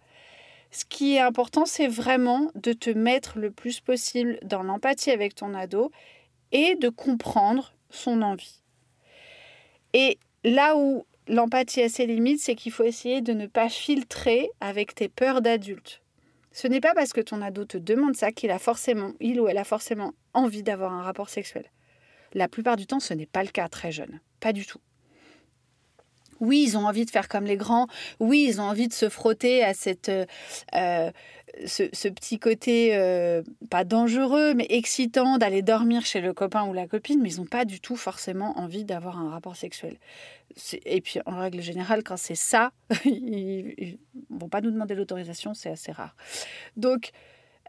Ce 0.70 0.84
qui 0.84 1.16
est 1.16 1.20
important, 1.20 1.66
c'est 1.66 1.88
vraiment 1.88 2.50
de 2.54 2.72
te 2.72 2.90
mettre 2.90 3.38
le 3.38 3.50
plus 3.50 3.80
possible 3.80 4.38
dans 4.42 4.62
l'empathie 4.62 5.10
avec 5.10 5.34
ton 5.34 5.54
ado 5.54 5.90
et 6.52 6.76
de 6.76 6.88
comprendre 6.88 7.74
son 7.90 8.22
envie. 8.22 8.62
Et 9.92 10.18
là 10.44 10.76
où 10.76 11.04
l'empathie 11.26 11.82
a 11.82 11.88
ses 11.88 12.06
limites, 12.06 12.40
c'est 12.40 12.54
qu'il 12.54 12.72
faut 12.72 12.84
essayer 12.84 13.20
de 13.20 13.32
ne 13.32 13.46
pas 13.46 13.68
filtrer 13.68 14.50
avec 14.60 14.94
tes 14.94 15.08
peurs 15.08 15.42
d'adulte. 15.42 16.02
Ce 16.52 16.66
n'est 16.66 16.80
pas 16.80 16.94
parce 16.94 17.12
que 17.12 17.20
ton 17.20 17.42
ado 17.42 17.64
te 17.64 17.78
demande 17.78 18.16
ça 18.16 18.32
qu'il 18.32 18.50
a 18.50 18.58
forcément, 18.58 19.12
il 19.20 19.40
ou 19.40 19.48
elle 19.48 19.58
a 19.58 19.64
forcément 19.64 20.14
envie 20.34 20.62
d'avoir 20.62 20.92
un 20.92 21.02
rapport 21.02 21.28
sexuel. 21.28 21.64
La 22.32 22.48
plupart 22.48 22.76
du 22.76 22.86
temps, 22.86 23.00
ce 23.00 23.14
n'est 23.14 23.26
pas 23.26 23.42
le 23.42 23.50
cas 23.50 23.68
très 23.68 23.92
jeune. 23.92 24.20
Pas 24.40 24.52
du 24.52 24.66
tout. 24.66 24.80
Oui, 26.40 26.64
ils 26.66 26.76
ont 26.76 26.86
envie 26.86 27.04
de 27.04 27.10
faire 27.10 27.28
comme 27.28 27.44
les 27.44 27.56
grands. 27.56 27.86
Oui, 28.18 28.46
ils 28.48 28.60
ont 28.60 28.64
envie 28.64 28.88
de 28.88 28.92
se 28.92 29.08
frotter 29.08 29.62
à 29.62 29.74
cette, 29.74 30.10
euh, 30.10 31.10
ce, 31.66 32.08
petit 32.08 32.38
côté, 32.38 32.96
euh, 32.96 33.42
pas 33.70 33.84
dangereux, 33.84 34.54
mais 34.54 34.66
excitant 34.70 35.38
d'aller 35.38 35.62
dormir 35.62 36.04
chez 36.04 36.20
le 36.20 36.32
copain 36.32 36.64
ou 36.66 36.72
la 36.72 36.86
copine, 36.86 37.20
mais 37.20 37.32
ils 37.32 37.40
n'ont 37.40 37.46
pas 37.46 37.64
du 37.64 37.80
tout 37.80 37.96
forcément 37.96 38.58
envie 38.58 38.84
d'avoir 38.84 39.18
un 39.18 39.30
rapport 39.30 39.56
sexuel. 39.56 39.98
Et 40.84 41.00
puis, 41.00 41.20
en 41.26 41.38
règle 41.38 41.60
générale, 41.60 42.02
quand 42.02 42.16
c'est 42.16 42.34
ça, 42.34 42.72
ils 43.04 43.98
ne 44.30 44.38
vont 44.38 44.48
pas 44.48 44.60
nous 44.60 44.70
demander 44.70 44.94
l'autorisation, 44.94 45.54
c'est 45.54 45.70
assez 45.70 45.92
rare. 45.92 46.16
Donc, 46.76 47.10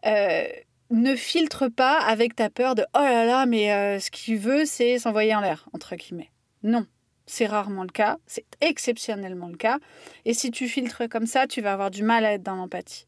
euh, 0.05 0.47
ne 0.89 1.15
filtre 1.15 1.67
pas 1.67 1.99
avec 1.99 2.35
ta 2.35 2.49
peur 2.49 2.75
de 2.75 2.85
oh 2.93 2.99
là 2.99 3.25
là, 3.25 3.45
mais 3.45 3.71
euh, 3.71 3.99
ce 3.99 4.11
qu'il 4.11 4.37
veut, 4.37 4.65
c'est 4.65 4.99
s'envoyer 4.99 5.33
en 5.35 5.41
l'air, 5.41 5.67
entre 5.73 5.95
guillemets. 5.95 6.31
Non, 6.63 6.85
c'est 7.31 7.45
rarement 7.45 7.83
le 7.83 7.89
cas, 7.89 8.17
c'est 8.27 8.45
exceptionnellement 8.59 9.47
le 9.47 9.55
cas. 9.55 9.79
Et 10.25 10.33
si 10.33 10.51
tu 10.51 10.67
filtres 10.67 11.07
comme 11.07 11.25
ça, 11.25 11.47
tu 11.47 11.61
vas 11.61 11.71
avoir 11.71 11.89
du 11.89 12.03
mal 12.03 12.25
à 12.25 12.33
être 12.33 12.43
dans 12.43 12.55
l'empathie. 12.55 13.07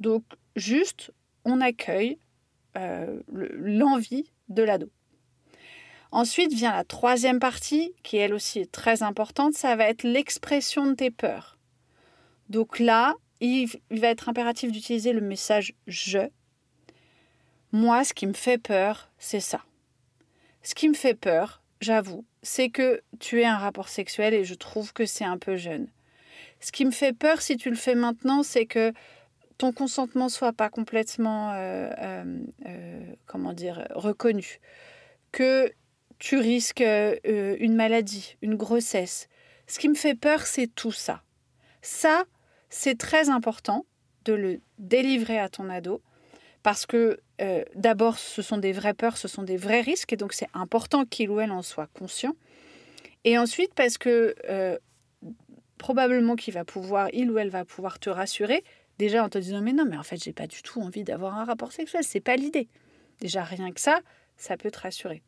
Donc, 0.00 0.24
juste, 0.56 1.12
on 1.44 1.60
accueille 1.60 2.18
euh, 2.76 3.20
l'envie 3.28 4.32
de 4.48 4.64
l'ado. 4.64 4.90
Ensuite 6.10 6.52
vient 6.52 6.72
la 6.72 6.82
troisième 6.82 7.38
partie, 7.38 7.92
qui 8.02 8.16
elle 8.16 8.34
aussi 8.34 8.58
est 8.58 8.72
très 8.72 9.04
importante, 9.04 9.54
ça 9.54 9.76
va 9.76 9.84
être 9.88 10.02
l'expression 10.02 10.86
de 10.86 10.94
tes 10.94 11.12
peurs. 11.12 11.58
Donc 12.48 12.80
là, 12.80 13.14
il, 13.40 13.68
va 13.90 14.08
être 14.08 14.28
impératif 14.28 14.72
d'utiliser 14.72 15.12
le 15.12 15.20
message 15.20 15.74
je. 15.86 16.28
Moi, 17.70 18.02
ce 18.02 18.14
qui 18.14 18.26
me 18.26 18.32
fait 18.32 18.58
peur, 18.58 19.12
c'est 19.18 19.38
ça. 19.38 19.60
Ce 20.64 20.74
qui 20.74 20.88
me 20.88 20.94
fait 20.94 21.14
peur, 21.14 21.62
j'avoue, 21.80 22.24
c'est 22.48 22.70
que 22.70 23.02
tu 23.20 23.42
aies 23.42 23.46
un 23.46 23.58
rapport 23.58 23.90
sexuel 23.90 24.32
et 24.32 24.42
je 24.42 24.54
trouve 24.54 24.94
que 24.94 25.04
c'est 25.04 25.24
un 25.24 25.36
peu 25.36 25.56
jeune. 25.56 25.86
Ce 26.60 26.72
qui 26.72 26.86
me 26.86 26.90
fait 26.90 27.12
peur 27.12 27.42
si 27.42 27.58
tu 27.58 27.68
le 27.68 27.76
fais 27.76 27.94
maintenant, 27.94 28.42
c'est 28.42 28.64
que 28.64 28.94
ton 29.58 29.70
consentement 29.70 30.30
soit 30.30 30.54
pas 30.54 30.70
complètement, 30.70 31.52
euh, 31.52 31.90
euh, 31.98 32.24
euh, 32.66 33.00
comment 33.26 33.52
dire, 33.52 33.86
reconnu, 33.90 34.60
que 35.30 35.70
tu 36.18 36.38
risques 36.38 36.80
une 36.80 37.74
maladie, 37.74 38.36
une 38.40 38.54
grossesse. 38.54 39.28
Ce 39.66 39.78
qui 39.78 39.90
me 39.90 39.94
fait 39.94 40.14
peur, 40.14 40.46
c'est 40.46 40.68
tout 40.68 40.90
ça. 40.90 41.22
Ça, 41.82 42.24
c'est 42.70 42.98
très 42.98 43.28
important 43.28 43.84
de 44.24 44.32
le 44.32 44.60
délivrer 44.78 45.38
à 45.38 45.50
ton 45.50 45.68
ado 45.68 46.00
parce 46.62 46.86
que 46.86 47.20
d'abord, 47.74 48.18
ce 48.18 48.42
sont 48.42 48.58
des 48.58 48.72
vraies 48.72 48.94
peurs, 48.94 49.16
ce 49.16 49.28
sont 49.28 49.42
des 49.42 49.56
vrais 49.56 49.80
risques 49.80 50.12
et 50.12 50.16
donc 50.16 50.32
c'est 50.32 50.48
important 50.54 51.04
qu'il 51.04 51.30
ou 51.30 51.40
elle 51.40 51.52
en 51.52 51.62
soit 51.62 51.88
conscient. 51.94 52.34
Et 53.24 53.38
ensuite, 53.38 53.74
parce 53.74 53.98
que 53.98 54.34
probablement 55.78 56.36
qu'il 56.36 56.54
va 56.54 56.64
pouvoir, 56.64 57.08
il 57.12 57.30
ou 57.30 57.38
elle 57.38 57.50
va 57.50 57.64
pouvoir 57.64 57.98
te 57.98 58.10
rassurer 58.10 58.64
Déjà 58.98 59.24
en 59.24 59.28
te 59.28 59.38
disant 59.38 59.60
mais 59.60 59.72
non, 59.72 59.84
mais 59.88 59.96
en 59.96 60.02
fait, 60.02 60.22
j'ai 60.22 60.32
pas 60.32 60.48
du 60.48 60.60
tout 60.62 60.80
envie 60.80 61.04
d'avoir 61.04 61.38
un 61.38 61.44
rapport 61.44 61.72
sexuel, 61.72 62.02
c'est 62.02 62.20
pas 62.20 62.36
l'idée. 62.36 62.68
Déjà 63.20 63.44
rien 63.44 63.70
que 63.70 63.80
ça, 63.80 64.00
ça 64.36 64.56
peut 64.56 64.70
te 64.70 64.80
rassurer. 64.80 65.22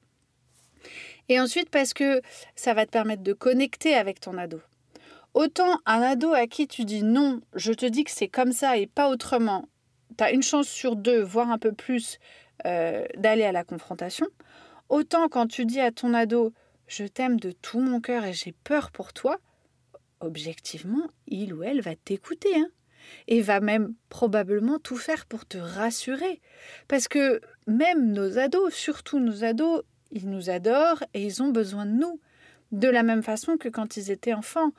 Et 1.28 1.38
ensuite 1.38 1.70
parce 1.70 1.94
que 1.94 2.20
ça 2.56 2.74
va 2.74 2.84
te 2.84 2.90
permettre 2.90 3.22
de 3.22 3.32
connecter 3.32 3.94
avec 3.94 4.18
ton 4.18 4.36
ado. 4.38 4.60
Autant 5.34 5.78
un 5.86 6.02
ado 6.02 6.32
à 6.32 6.48
qui 6.48 6.66
tu 6.66 6.84
dis 6.84 7.04
non, 7.04 7.40
je 7.54 7.72
te 7.72 7.86
dis 7.86 8.02
que 8.02 8.10
c'est 8.10 8.28
comme 8.28 8.52
ça 8.52 8.76
et 8.76 8.88
pas 8.88 9.08
autrement, 9.08 9.68
une 10.28 10.42
chance 10.42 10.68
sur 10.68 10.96
deux, 10.96 11.22
voire 11.22 11.50
un 11.50 11.58
peu 11.58 11.72
plus, 11.72 12.18
euh, 12.66 13.04
d'aller 13.16 13.44
à 13.44 13.52
la 13.52 13.64
confrontation. 13.64 14.26
Autant 14.88 15.28
quand 15.28 15.46
tu 15.46 15.64
dis 15.64 15.80
à 15.80 15.92
ton 15.92 16.14
ado 16.14 16.52
je 16.88 17.04
t'aime 17.04 17.38
de 17.38 17.52
tout 17.52 17.78
mon 17.78 18.00
cœur 18.00 18.24
et 18.24 18.32
j'ai 18.32 18.52
peur 18.64 18.90
pour 18.90 19.12
toi, 19.12 19.38
objectivement, 20.18 21.06
il 21.28 21.54
ou 21.54 21.62
elle 21.62 21.80
va 21.80 21.94
t'écouter. 21.94 22.54
Hein 22.56 22.68
et 23.28 23.40
va 23.40 23.60
même 23.60 23.94
probablement 24.08 24.78
tout 24.78 24.96
faire 24.96 25.26
pour 25.26 25.46
te 25.46 25.58
rassurer. 25.58 26.40
Parce 26.88 27.08
que 27.08 27.40
même 27.66 28.12
nos 28.12 28.38
ados, 28.38 28.74
surtout 28.74 29.18
nos 29.18 29.44
ados, 29.44 29.82
ils 30.10 30.28
nous 30.28 30.50
adorent 30.50 31.02
et 31.14 31.24
ils 31.24 31.42
ont 31.42 31.50
besoin 31.50 31.86
de 31.86 31.92
nous, 31.92 32.20
de 32.72 32.88
la 32.88 33.02
même 33.02 33.22
façon 33.22 33.56
que 33.56 33.68
quand 33.68 33.96
ils 33.96 34.10
étaient 34.10 34.34
enfants. 34.34 34.72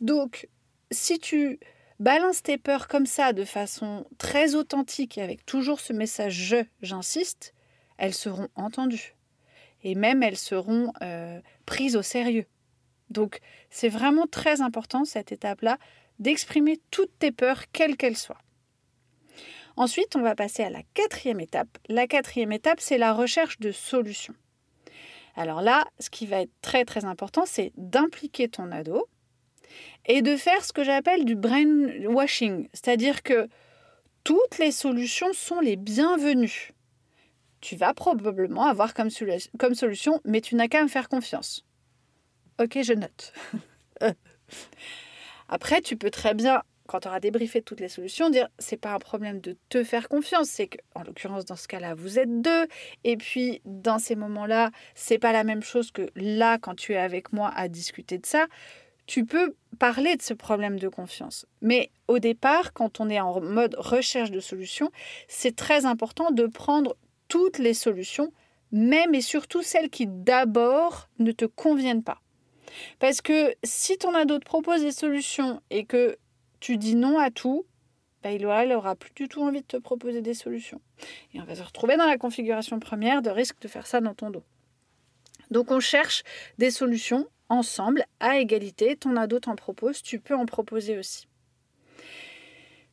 Donc, 0.00 0.48
si 0.90 1.18
tu 1.18 1.58
balances 2.00 2.42
tes 2.42 2.58
peurs 2.58 2.88
comme 2.88 3.06
ça, 3.06 3.32
de 3.32 3.44
façon 3.44 4.06
très 4.18 4.54
authentique 4.54 5.18
avec 5.18 5.44
toujours 5.46 5.80
ce 5.80 5.92
message 5.92 6.34
je, 6.34 6.64
j'insiste, 6.82 7.54
elles 7.98 8.14
seront 8.14 8.48
entendues. 8.54 9.14
Et 9.82 9.94
même 9.94 10.22
elles 10.22 10.38
seront 10.38 10.92
euh, 11.02 11.40
prises 11.64 11.96
au 11.96 12.02
sérieux. 12.02 12.46
Donc, 13.10 13.40
c'est 13.70 13.88
vraiment 13.88 14.26
très 14.26 14.60
important 14.60 15.04
cette 15.04 15.32
étape-là 15.32 15.78
d'exprimer 16.18 16.80
toutes 16.90 17.16
tes 17.18 17.30
peurs, 17.30 17.70
quelles 17.72 17.96
qu'elles 17.96 18.16
soient. 18.16 18.40
Ensuite, 19.76 20.16
on 20.16 20.22
va 20.22 20.34
passer 20.34 20.62
à 20.62 20.70
la 20.70 20.82
quatrième 20.94 21.40
étape. 21.40 21.78
La 21.88 22.06
quatrième 22.06 22.52
étape, 22.52 22.80
c'est 22.80 22.98
la 22.98 23.12
recherche 23.12 23.60
de 23.60 23.70
solutions. 23.72 24.34
Alors 25.36 25.60
là, 25.60 25.84
ce 26.00 26.08
qui 26.08 26.26
va 26.26 26.40
être 26.40 26.52
très 26.62 26.86
très 26.86 27.04
important, 27.04 27.44
c'est 27.44 27.72
d'impliquer 27.76 28.48
ton 28.48 28.72
ado 28.72 29.06
et 30.06 30.22
de 30.22 30.36
faire 30.36 30.64
ce 30.64 30.72
que 30.72 30.84
j'appelle 30.84 31.24
du 31.24 31.34
brainwashing, 31.34 32.68
c'est-à-dire 32.72 33.22
que 33.22 33.48
toutes 34.26 34.58
les 34.58 34.72
solutions 34.72 35.32
sont 35.32 35.60
les 35.60 35.76
bienvenues. 35.76 36.72
Tu 37.60 37.76
vas 37.76 37.94
probablement 37.94 38.64
avoir 38.64 38.92
comme, 38.92 39.10
solution, 39.10 40.20
mais 40.24 40.40
tu 40.40 40.56
n'as 40.56 40.68
qu'à 40.68 40.82
me 40.82 40.88
faire 40.88 41.08
confiance. 41.08 41.64
Ok, 42.60 42.78
je 42.82 42.92
note. 42.92 43.32
Après, 45.48 45.80
tu 45.80 45.96
peux 45.96 46.10
très 46.10 46.34
bien, 46.34 46.62
quand 46.88 47.00
tu 47.00 47.08
auras 47.08 47.20
débriefé 47.20 47.62
toutes 47.62 47.78
les 47.78 47.88
solutions, 47.88 48.30
dire 48.30 48.48
c'est 48.58 48.76
pas 48.76 48.94
un 48.94 48.98
problème 48.98 49.40
de 49.40 49.56
te 49.68 49.84
faire 49.84 50.08
confiance, 50.08 50.48
c'est 50.48 50.68
que, 50.68 50.78
en 50.94 51.02
l'occurrence, 51.04 51.44
dans 51.44 51.56
ce 51.56 51.68
cas-là, 51.68 51.94
vous 51.94 52.18
êtes 52.18 52.40
deux. 52.40 52.66
Et 53.04 53.16
puis, 53.16 53.60
dans 53.64 53.98
ces 54.00 54.16
moments-là, 54.16 54.70
c'est 54.94 55.18
pas 55.18 55.32
la 55.32 55.44
même 55.44 55.62
chose 55.62 55.92
que 55.92 56.10
là, 56.16 56.58
quand 56.58 56.74
tu 56.74 56.94
es 56.94 56.98
avec 56.98 57.32
moi 57.32 57.52
à 57.54 57.68
discuter 57.68 58.18
de 58.18 58.26
ça. 58.26 58.46
Tu 59.06 59.24
peux 59.24 59.54
parler 59.78 60.16
de 60.16 60.22
ce 60.22 60.34
problème 60.34 60.78
de 60.78 60.88
confiance. 60.88 61.46
Mais 61.60 61.90
au 62.08 62.18
départ, 62.18 62.72
quand 62.72 63.00
on 63.00 63.08
est 63.08 63.20
en 63.20 63.40
mode 63.40 63.76
recherche 63.78 64.30
de 64.30 64.40
solutions, 64.40 64.90
c'est 65.28 65.54
très 65.54 65.86
important 65.86 66.30
de 66.30 66.46
prendre 66.46 66.96
toutes 67.28 67.58
les 67.58 67.74
solutions, 67.74 68.32
même 68.72 69.14
et 69.14 69.20
surtout 69.20 69.62
celles 69.62 69.90
qui 69.90 70.06
d'abord 70.06 71.08
ne 71.18 71.32
te 71.32 71.44
conviennent 71.44 72.02
pas. 72.02 72.20
Parce 72.98 73.20
que 73.20 73.54
si 73.64 73.96
ton 73.98 74.14
ado 74.14 74.38
te 74.38 74.44
propose 74.44 74.82
des 74.82 74.92
solutions 74.92 75.60
et 75.70 75.84
que 75.84 76.18
tu 76.60 76.76
dis 76.76 76.96
non 76.96 77.18
à 77.18 77.30
tout, 77.30 77.64
bah, 78.22 78.32
il 78.32 78.44
aura, 78.44 78.96
plus 78.96 79.12
du 79.14 79.28
tout 79.28 79.42
envie 79.42 79.60
de 79.60 79.66
te 79.66 79.76
proposer 79.76 80.20
des 80.20 80.34
solutions. 80.34 80.80
Et 81.32 81.40
on 81.40 81.44
va 81.44 81.54
se 81.54 81.62
retrouver 81.62 81.96
dans 81.96 82.06
la 82.06 82.18
configuration 82.18 82.80
première 82.80 83.22
de 83.22 83.30
risque 83.30 83.60
de 83.60 83.68
faire 83.68 83.86
ça 83.86 84.00
dans 84.00 84.14
ton 84.14 84.30
dos. 84.30 84.42
Donc 85.52 85.70
on 85.70 85.78
cherche 85.78 86.24
des 86.58 86.72
solutions 86.72 87.28
ensemble, 87.48 88.04
à 88.20 88.38
égalité. 88.38 88.96
Ton 88.96 89.16
ado 89.16 89.40
t'en 89.40 89.56
propose, 89.56 90.02
tu 90.02 90.18
peux 90.18 90.34
en 90.34 90.46
proposer 90.46 90.98
aussi. 90.98 91.26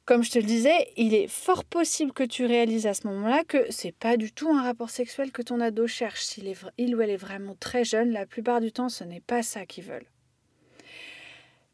Comme 0.06 0.24
je 0.24 0.32
te 0.32 0.40
le 0.40 0.44
disais, 0.44 0.92
il 0.98 1.14
est 1.14 1.30
fort 1.30 1.64
possible 1.64 2.12
que 2.12 2.24
tu 2.24 2.46
réalises 2.46 2.88
à 2.88 2.94
ce 2.94 3.08
moment-là 3.08 3.46
que 3.46 3.66
c'est 3.70 3.94
pas 3.94 4.18
du 4.18 4.34
tout 4.34 4.50
un 4.50 4.62
rapport 4.62 4.90
sexuel 4.90 5.32
que 5.32 5.42
ton 5.42 5.62
ado 5.62 5.88
cherche. 5.88 6.24
S'il 6.24 6.48
est, 6.48 6.58
il 6.78 6.94
ou 6.94 7.02
elle 7.02 7.10
est 7.10 7.18
vraiment 7.18 7.56
très 7.56 7.86
jeune, 7.86 8.12
la 8.12 8.26
plupart 8.26 8.60
du 8.60 8.74
temps, 8.74 8.90
ce 8.90 9.06
n'est 9.06 9.22
pas 9.22 9.44
ça 9.44 9.66
qu'ils 9.66 9.86
veulent. 9.86 10.10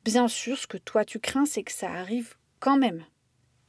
Bien 0.05 0.27
sûr, 0.27 0.59
ce 0.59 0.67
que 0.67 0.77
toi 0.77 1.05
tu 1.05 1.19
crains, 1.19 1.47
c'est 1.47 1.63
que 1.63 1.71
ça 1.71 1.89
arrive 1.89 2.35
quand 2.59 2.77
même. 2.77 3.03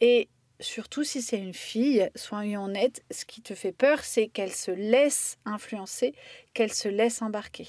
Et 0.02 0.28
surtout 0.60 1.04
si 1.04 1.22
c'est 1.22 1.38
une 1.38 1.54
fille, 1.54 2.10
soyons 2.14 2.64
honnêtes, 2.64 3.02
ce 3.10 3.24
qui 3.24 3.40
te 3.40 3.54
fait 3.54 3.72
peur, 3.72 4.04
c'est 4.04 4.28
qu'elle 4.28 4.52
se 4.52 4.70
laisse 4.70 5.38
influencer, 5.46 6.14
qu'elle 6.52 6.72
se 6.72 6.88
laisse 6.88 7.22
embarquer 7.22 7.66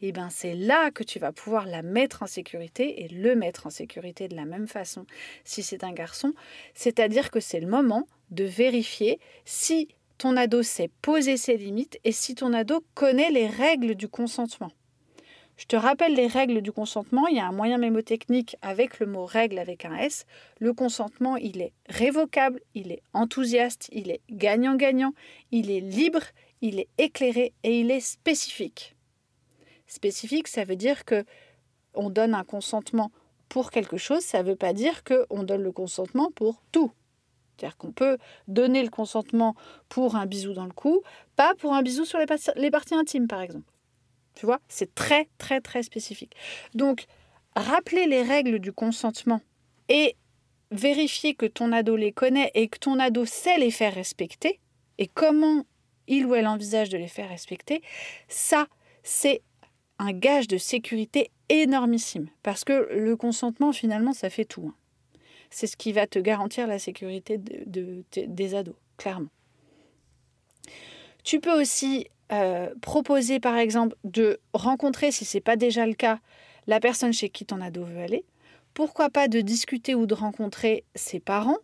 et 0.00 0.08
eh 0.08 0.12
ben 0.12 0.30
c'est 0.30 0.54
là 0.54 0.92
que 0.92 1.02
tu 1.02 1.18
vas 1.18 1.32
pouvoir 1.32 1.66
la 1.66 1.82
mettre 1.82 2.22
en 2.22 2.28
sécurité 2.28 3.02
et 3.02 3.08
le 3.08 3.34
mettre 3.34 3.66
en 3.66 3.70
sécurité 3.70 4.28
de 4.28 4.36
la 4.36 4.44
même 4.44 4.68
façon 4.68 5.06
si 5.42 5.64
c'est 5.64 5.82
un 5.82 5.92
garçon. 5.92 6.34
C'est-à-dire 6.74 7.32
que 7.32 7.40
c'est 7.40 7.58
le 7.58 7.66
moment 7.66 8.06
de 8.30 8.44
vérifier 8.44 9.18
si 9.44 9.88
ton 10.16 10.36
ado 10.36 10.62
sait 10.62 10.90
poser 11.02 11.36
ses 11.36 11.56
limites 11.56 11.98
et 12.04 12.12
si 12.12 12.36
ton 12.36 12.52
ado 12.52 12.84
connaît 12.94 13.30
les 13.30 13.48
règles 13.48 13.96
du 13.96 14.06
consentement. 14.06 14.70
Je 15.56 15.64
te 15.64 15.74
rappelle 15.74 16.14
les 16.14 16.28
règles 16.28 16.62
du 16.62 16.70
consentement. 16.70 17.26
Il 17.26 17.36
y 17.36 17.40
a 17.40 17.46
un 17.46 17.52
moyen 17.52 17.78
mémotechnique 17.78 18.56
avec 18.62 19.00
le 19.00 19.06
mot 19.06 19.26
règle 19.26 19.58
avec 19.58 19.84
un 19.84 19.96
S. 19.96 20.24
Le 20.60 20.72
consentement, 20.72 21.36
il 21.36 21.60
est 21.60 21.72
révocable, 21.88 22.60
il 22.74 22.92
est 22.92 23.02
enthousiaste, 23.12 23.88
il 23.90 24.12
est 24.12 24.20
gagnant-gagnant, 24.30 25.14
il 25.50 25.72
est 25.72 25.80
libre, 25.80 26.22
il 26.60 26.78
est 26.78 26.88
éclairé 26.98 27.52
et 27.64 27.80
il 27.80 27.90
est 27.90 27.98
spécifique. 27.98 28.94
Spécifique, 29.88 30.48
ça 30.48 30.64
veut 30.64 30.76
dire 30.76 31.04
que 31.04 31.24
on 31.94 32.10
donne 32.10 32.34
un 32.34 32.44
consentement 32.44 33.10
pour 33.48 33.70
quelque 33.70 33.96
chose, 33.96 34.20
ça 34.20 34.42
ne 34.42 34.50
veut 34.50 34.56
pas 34.56 34.72
dire 34.72 35.02
qu'on 35.02 35.42
donne 35.42 35.62
le 35.62 35.72
consentement 35.72 36.30
pour 36.30 36.62
tout. 36.70 36.92
C'est-à-dire 37.56 37.76
qu'on 37.76 37.92
peut 37.92 38.18
donner 38.46 38.82
le 38.82 38.90
consentement 38.90 39.56
pour 39.88 40.14
un 40.14 40.26
bisou 40.26 40.52
dans 40.52 40.66
le 40.66 40.72
cou, 40.72 41.02
pas 41.34 41.54
pour 41.56 41.72
un 41.72 41.82
bisou 41.82 42.04
sur 42.04 42.18
les, 42.18 42.26
les 42.56 42.70
parties 42.70 42.94
intimes, 42.94 43.26
par 43.26 43.40
exemple. 43.40 43.64
Tu 44.34 44.46
vois, 44.46 44.60
c'est 44.68 44.94
très, 44.94 45.28
très, 45.38 45.60
très 45.60 45.82
spécifique. 45.82 46.36
Donc, 46.74 47.06
rappeler 47.56 48.06
les 48.06 48.22
règles 48.22 48.60
du 48.60 48.72
consentement 48.72 49.40
et 49.88 50.14
vérifier 50.70 51.34
que 51.34 51.46
ton 51.46 51.72
ado 51.72 51.96
les 51.96 52.12
connaît 52.12 52.52
et 52.54 52.68
que 52.68 52.78
ton 52.78 53.00
ado 53.00 53.24
sait 53.24 53.58
les 53.58 53.70
faire 53.70 53.94
respecter, 53.94 54.60
et 54.98 55.08
comment 55.08 55.64
il 56.06 56.26
ou 56.26 56.34
elle 56.34 56.46
envisage 56.46 56.90
de 56.90 56.98
les 56.98 57.08
faire 57.08 57.28
respecter, 57.28 57.82
ça, 58.28 58.66
c'est 59.02 59.42
un 59.98 60.12
gage 60.12 60.48
de 60.48 60.58
sécurité 60.58 61.30
énormissime. 61.48 62.28
Parce 62.42 62.64
que 62.64 62.88
le 62.92 63.16
consentement, 63.16 63.72
finalement, 63.72 64.12
ça 64.12 64.30
fait 64.30 64.44
tout. 64.44 64.66
Hein. 64.68 65.20
C'est 65.50 65.66
ce 65.66 65.76
qui 65.76 65.92
va 65.92 66.06
te 66.06 66.18
garantir 66.18 66.66
la 66.66 66.78
sécurité 66.78 67.38
de, 67.38 68.04
des 68.12 68.54
ados, 68.54 68.76
clairement. 68.96 69.30
Tu 71.24 71.40
peux 71.40 71.58
aussi 71.58 72.06
euh, 72.32 72.68
proposer, 72.80 73.40
par 73.40 73.56
exemple, 73.56 73.96
de 74.04 74.40
rencontrer, 74.52 75.10
si 75.10 75.24
ce 75.24 75.36
n'est 75.36 75.42
pas 75.42 75.56
déjà 75.56 75.86
le 75.86 75.94
cas, 75.94 76.20
la 76.66 76.80
personne 76.80 77.12
chez 77.12 77.30
qui 77.30 77.46
ton 77.46 77.60
ado 77.60 77.84
veut 77.84 78.00
aller. 78.00 78.24
Pourquoi 78.74 79.08
pas 79.10 79.26
de 79.28 79.40
discuter 79.40 79.94
ou 79.94 80.06
de 80.06 80.14
rencontrer 80.14 80.84
ses 80.94 81.18
parents 81.18 81.58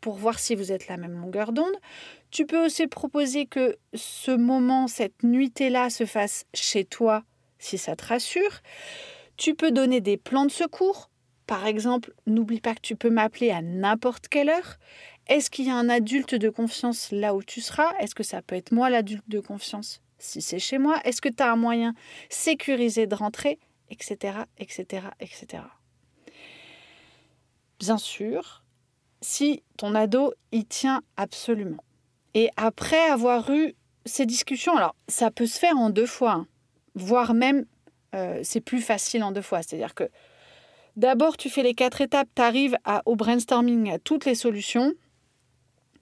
pour 0.00 0.14
voir 0.14 0.38
si 0.38 0.54
vous 0.54 0.72
êtes 0.72 0.88
la 0.88 0.96
même 0.96 1.18
longueur 1.18 1.52
d'onde. 1.52 1.74
Tu 2.30 2.46
peux 2.46 2.64
aussi 2.64 2.86
proposer 2.86 3.46
que 3.46 3.76
ce 3.94 4.30
moment, 4.30 4.86
cette 4.86 5.22
nuitée-là, 5.22 5.90
se 5.90 6.04
fasse 6.04 6.44
chez 6.54 6.84
toi 6.84 7.24
si 7.62 7.78
ça 7.78 7.96
te 7.96 8.04
rassure. 8.04 8.60
Tu 9.36 9.54
peux 9.54 9.70
donner 9.70 10.00
des 10.00 10.16
plans 10.16 10.44
de 10.44 10.50
secours. 10.50 11.10
Par 11.46 11.66
exemple, 11.66 12.12
n'oublie 12.26 12.60
pas 12.60 12.74
que 12.74 12.80
tu 12.80 12.96
peux 12.96 13.10
m'appeler 13.10 13.50
à 13.50 13.62
n'importe 13.62 14.28
quelle 14.28 14.48
heure. 14.48 14.76
Est-ce 15.28 15.50
qu'il 15.50 15.66
y 15.66 15.70
a 15.70 15.76
un 15.76 15.88
adulte 15.88 16.34
de 16.34 16.50
confiance 16.50 17.10
là 17.12 17.34
où 17.34 17.42
tu 17.42 17.60
seras? 17.60 17.92
Est-ce 18.00 18.14
que 18.14 18.22
ça 18.22 18.42
peut 18.42 18.56
être 18.56 18.72
moi 18.72 18.90
l'adulte 18.90 19.28
de 19.28 19.40
confiance 19.40 20.02
si 20.18 20.42
c'est 20.42 20.58
chez 20.58 20.78
moi? 20.78 21.00
Est-ce 21.04 21.20
que 21.20 21.28
tu 21.28 21.42
as 21.42 21.52
un 21.52 21.56
moyen 21.56 21.94
sécurisé 22.28 23.06
de 23.06 23.14
rentrer? 23.14 23.58
Etc. 23.90 24.34
etc. 24.58 25.06
etc. 25.20 25.62
Bien 27.78 27.98
sûr, 27.98 28.64
si 29.20 29.62
ton 29.76 29.94
ado 29.94 30.32
y 30.50 30.64
tient 30.64 31.02
absolument. 31.16 31.82
Et 32.34 32.48
après 32.56 33.04
avoir 33.08 33.50
eu 33.50 33.74
ces 34.06 34.26
discussions, 34.26 34.76
alors 34.76 34.96
ça 35.08 35.30
peut 35.30 35.46
se 35.46 35.58
faire 35.58 35.76
en 35.76 35.90
deux 35.90 36.06
fois, 36.06 36.32
hein, 36.32 36.46
voire 36.94 37.34
même 37.34 37.64
euh, 38.14 38.40
c'est 38.42 38.60
plus 38.60 38.80
facile 38.80 39.22
en 39.24 39.32
deux 39.32 39.42
fois. 39.42 39.62
C'est-à-dire 39.62 39.94
que 39.94 40.10
d'abord, 40.96 41.36
tu 41.36 41.48
fais 41.48 41.62
les 41.62 41.74
quatre 41.74 42.00
étapes, 42.00 42.28
tu 42.34 42.42
arrives 42.42 42.76
au 43.06 43.16
brainstorming, 43.16 43.90
à 43.90 43.98
toutes 43.98 44.24
les 44.24 44.34
solutions, 44.34 44.92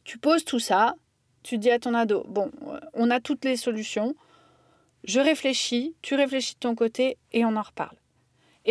tu 0.05 0.19
poses 0.19 0.45
tout 0.45 0.59
ça, 0.59 0.95
tu 1.43 1.59
dis 1.59 1.71
à 1.71 1.79
ton 1.79 1.95
ado, 1.95 2.25
bon, 2.29 2.51
on 2.95 3.11
a 3.11 3.21
toutes 3.21 3.45
les 3.45 3.57
solutions, 3.57 4.15
je 5.05 5.21
réfléchis, 5.21 5.95
tu 6.03 6.15
réfléchis 6.15 6.55
de 6.55 6.61
ton 6.61 6.75
côté 6.75 7.17
et 7.33 7.45
on 7.45 7.57
en 7.57 7.63
reparle. 7.63 7.97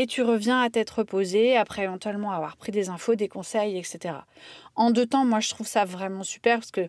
Et 0.02 0.08
tu 0.08 0.22
reviens 0.22 0.62
à 0.62 0.70
t'être 0.70 1.00
reposé 1.00 1.58
après 1.58 1.84
éventuellement 1.84 2.32
avoir 2.32 2.56
pris 2.56 2.72
des 2.72 2.88
infos, 2.88 3.16
des 3.16 3.28
conseils, 3.28 3.78
etc. 3.78 4.16
En 4.78 4.92
deux 4.92 5.06
temps, 5.06 5.26
moi 5.26 5.42
je 5.42 5.50
trouve 5.50 5.68
ça 5.68 5.84
vraiment 5.84 6.24
super 6.24 6.60
parce 6.60 6.72
que 6.72 6.88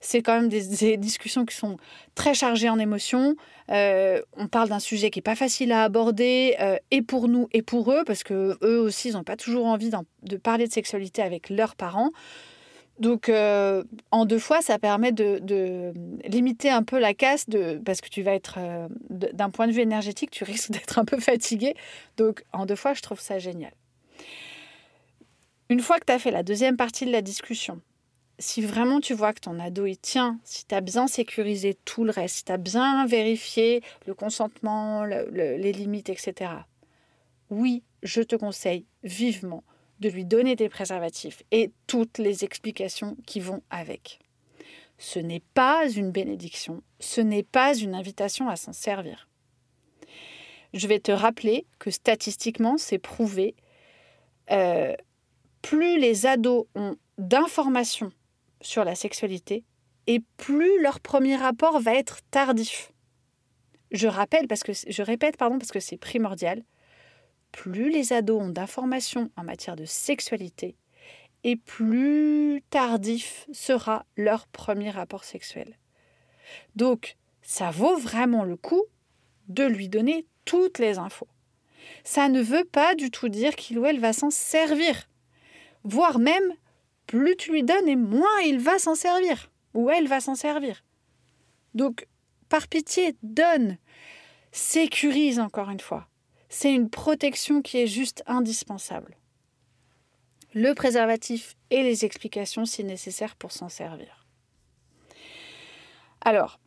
c'est 0.00 0.22
quand 0.22 0.34
même 0.40 0.48
des, 0.48 0.96
discussions 0.96 1.44
qui 1.44 1.56
sont 1.56 1.76
très 2.14 2.34
chargées 2.34 2.68
en 2.68 2.78
émotions. 2.78 3.34
Euh, 3.70 4.22
on 4.36 4.46
parle 4.46 4.68
d'un 4.68 4.78
sujet 4.78 5.10
qui 5.10 5.18
n'est 5.18 5.24
pas 5.24 5.34
facile 5.34 5.72
à 5.72 5.82
aborder 5.82 6.54
euh, 6.60 6.76
et 6.92 7.02
pour 7.02 7.26
nous 7.26 7.48
et 7.50 7.62
pour 7.62 7.90
eux 7.90 8.04
parce 8.06 8.22
que 8.22 8.56
eux 8.62 8.78
aussi 8.78 9.08
ils 9.08 9.14
n'ont 9.14 9.24
pas 9.24 9.36
toujours 9.36 9.66
envie 9.66 9.90
de 10.22 10.36
parler 10.36 10.68
de 10.68 10.72
sexualité 10.72 11.20
avec 11.20 11.50
leurs 11.50 11.74
parents. 11.74 12.10
Donc, 12.98 13.28
euh, 13.28 13.82
en 14.10 14.26
deux 14.26 14.38
fois, 14.38 14.60
ça 14.60 14.78
permet 14.78 15.12
de, 15.12 15.92
limiter 16.24 16.70
un 16.70 16.82
peu 16.82 16.98
la 16.98 17.14
casse, 17.14 17.48
de, 17.48 17.80
parce 17.84 18.00
que 18.00 18.08
tu 18.08 18.22
vas 18.22 18.34
être, 18.34 18.56
euh, 18.58 18.88
d'un 19.10 19.50
point 19.50 19.66
de 19.66 19.72
vue 19.72 19.80
énergétique, 19.80 20.30
tu 20.30 20.44
risques 20.44 20.70
d'être 20.72 20.98
un 20.98 21.04
peu 21.04 21.18
fatigué. 21.18 21.74
Donc, 22.16 22.44
en 22.52 22.66
deux 22.66 22.76
fois, 22.76 22.94
je 22.94 23.02
trouve 23.02 23.20
ça 23.20 23.38
génial. 23.38 23.72
Une 25.68 25.80
fois 25.80 25.98
que 25.98 26.04
tu 26.04 26.12
as 26.12 26.18
fait 26.18 26.30
la 26.30 26.42
deuxième 26.42 26.76
partie 26.76 27.06
de 27.06 27.12
la 27.12 27.22
discussion, 27.22 27.80
si 28.38 28.60
vraiment 28.60 29.00
tu 29.00 29.14
vois 29.14 29.32
que 29.32 29.40
ton 29.40 29.58
ado 29.58 29.86
y 29.86 29.96
tient, 29.96 30.38
si 30.44 30.66
tu 30.66 30.74
as 30.74 30.80
bien 30.80 31.06
sécurisé 31.06 31.78
tout 31.84 32.04
le 32.04 32.10
reste, 32.10 32.36
si 32.36 32.44
tu 32.44 32.52
as 32.52 32.58
bien 32.58 33.06
vérifié 33.06 33.82
le 34.06 34.14
consentement, 34.14 35.04
les 35.04 35.72
limites, 35.72 36.10
etc., 36.10 36.50
oui, 37.50 37.82
je 38.02 38.22
te 38.22 38.36
conseille 38.36 38.86
vivement 39.02 39.64
de 40.02 40.10
lui 40.10 40.26
donner 40.26 40.56
des 40.56 40.68
préservatifs 40.68 41.42
et 41.50 41.72
toutes 41.86 42.18
les 42.18 42.44
explications 42.44 43.16
qui 43.24 43.40
vont 43.40 43.62
avec. 43.70 44.18
Ce 44.98 45.18
n'est 45.18 45.42
pas 45.54 45.88
une 45.88 46.10
bénédiction, 46.10 46.82
ce 47.00 47.22
n'est 47.22 47.42
pas 47.42 47.74
une 47.74 47.94
invitation 47.94 48.48
à 48.48 48.56
s'en 48.56 48.74
servir. 48.74 49.28
Je 50.74 50.86
vais 50.86 51.00
te 51.00 51.12
rappeler 51.12 51.66
que 51.78 51.90
statistiquement, 51.90 52.76
c'est 52.76 52.98
prouvé, 52.98 53.54
euh, 54.50 54.94
plus 55.62 55.98
les 55.98 56.26
ados 56.26 56.66
ont 56.74 56.96
d'informations 57.18 58.12
sur 58.60 58.84
la 58.84 58.94
sexualité, 58.94 59.64
et 60.06 60.20
plus 60.36 60.82
leur 60.82 61.00
premier 61.00 61.36
rapport 61.36 61.78
va 61.80 61.94
être 61.94 62.18
tardif. 62.30 62.92
Je 63.92 64.08
rappelle 64.08 64.48
parce 64.48 64.62
que 64.62 64.72
je 64.72 65.02
répète 65.02 65.36
pardon 65.36 65.58
parce 65.58 65.70
que 65.70 65.80
c'est 65.80 65.96
primordial 65.96 66.62
plus 67.52 67.90
les 67.90 68.12
ados 68.12 68.42
ont 68.42 68.48
d'informations 68.48 69.30
en 69.36 69.44
matière 69.44 69.76
de 69.76 69.84
sexualité, 69.84 70.76
et 71.44 71.56
plus 71.56 72.62
tardif 72.70 73.46
sera 73.52 74.06
leur 74.16 74.46
premier 74.46 74.90
rapport 74.90 75.24
sexuel. 75.24 75.78
Donc, 76.76 77.16
ça 77.42 77.70
vaut 77.70 77.96
vraiment 77.96 78.44
le 78.44 78.56
coup 78.56 78.84
de 79.48 79.64
lui 79.64 79.88
donner 79.88 80.26
toutes 80.44 80.78
les 80.78 80.98
infos. 80.98 81.28
Ça 82.04 82.28
ne 82.28 82.40
veut 82.40 82.64
pas 82.64 82.94
du 82.94 83.10
tout 83.10 83.28
dire 83.28 83.56
qu'il 83.56 83.78
ou 83.78 83.86
elle 83.86 84.00
va 84.00 84.12
s'en 84.12 84.30
servir, 84.30 85.08
voire 85.84 86.18
même 86.18 86.54
plus 87.06 87.36
tu 87.36 87.52
lui 87.52 87.62
donnes 87.62 87.88
et 87.88 87.96
moins 87.96 88.40
il 88.46 88.58
va 88.58 88.78
s'en 88.78 88.94
servir, 88.94 89.50
ou 89.74 89.90
elle 89.90 90.08
va 90.08 90.20
s'en 90.20 90.34
servir. 90.34 90.84
Donc, 91.74 92.06
par 92.48 92.68
pitié, 92.68 93.16
donne, 93.22 93.78
sécurise 94.52 95.40
encore 95.40 95.70
une 95.70 95.80
fois 95.80 96.08
c'est 96.52 96.72
une 96.72 96.90
protection 96.90 97.62
qui 97.62 97.78
est 97.78 97.86
juste 97.86 98.22
indispensable. 98.26 99.16
Le 100.52 100.74
préservatif 100.74 101.56
et 101.70 101.82
les 101.82 102.04
explications 102.04 102.66
si 102.66 102.84
nécessaire 102.84 103.36
pour 103.36 103.52
s'en 103.52 103.70
servir. 103.70 104.26
Alors, 106.20 106.60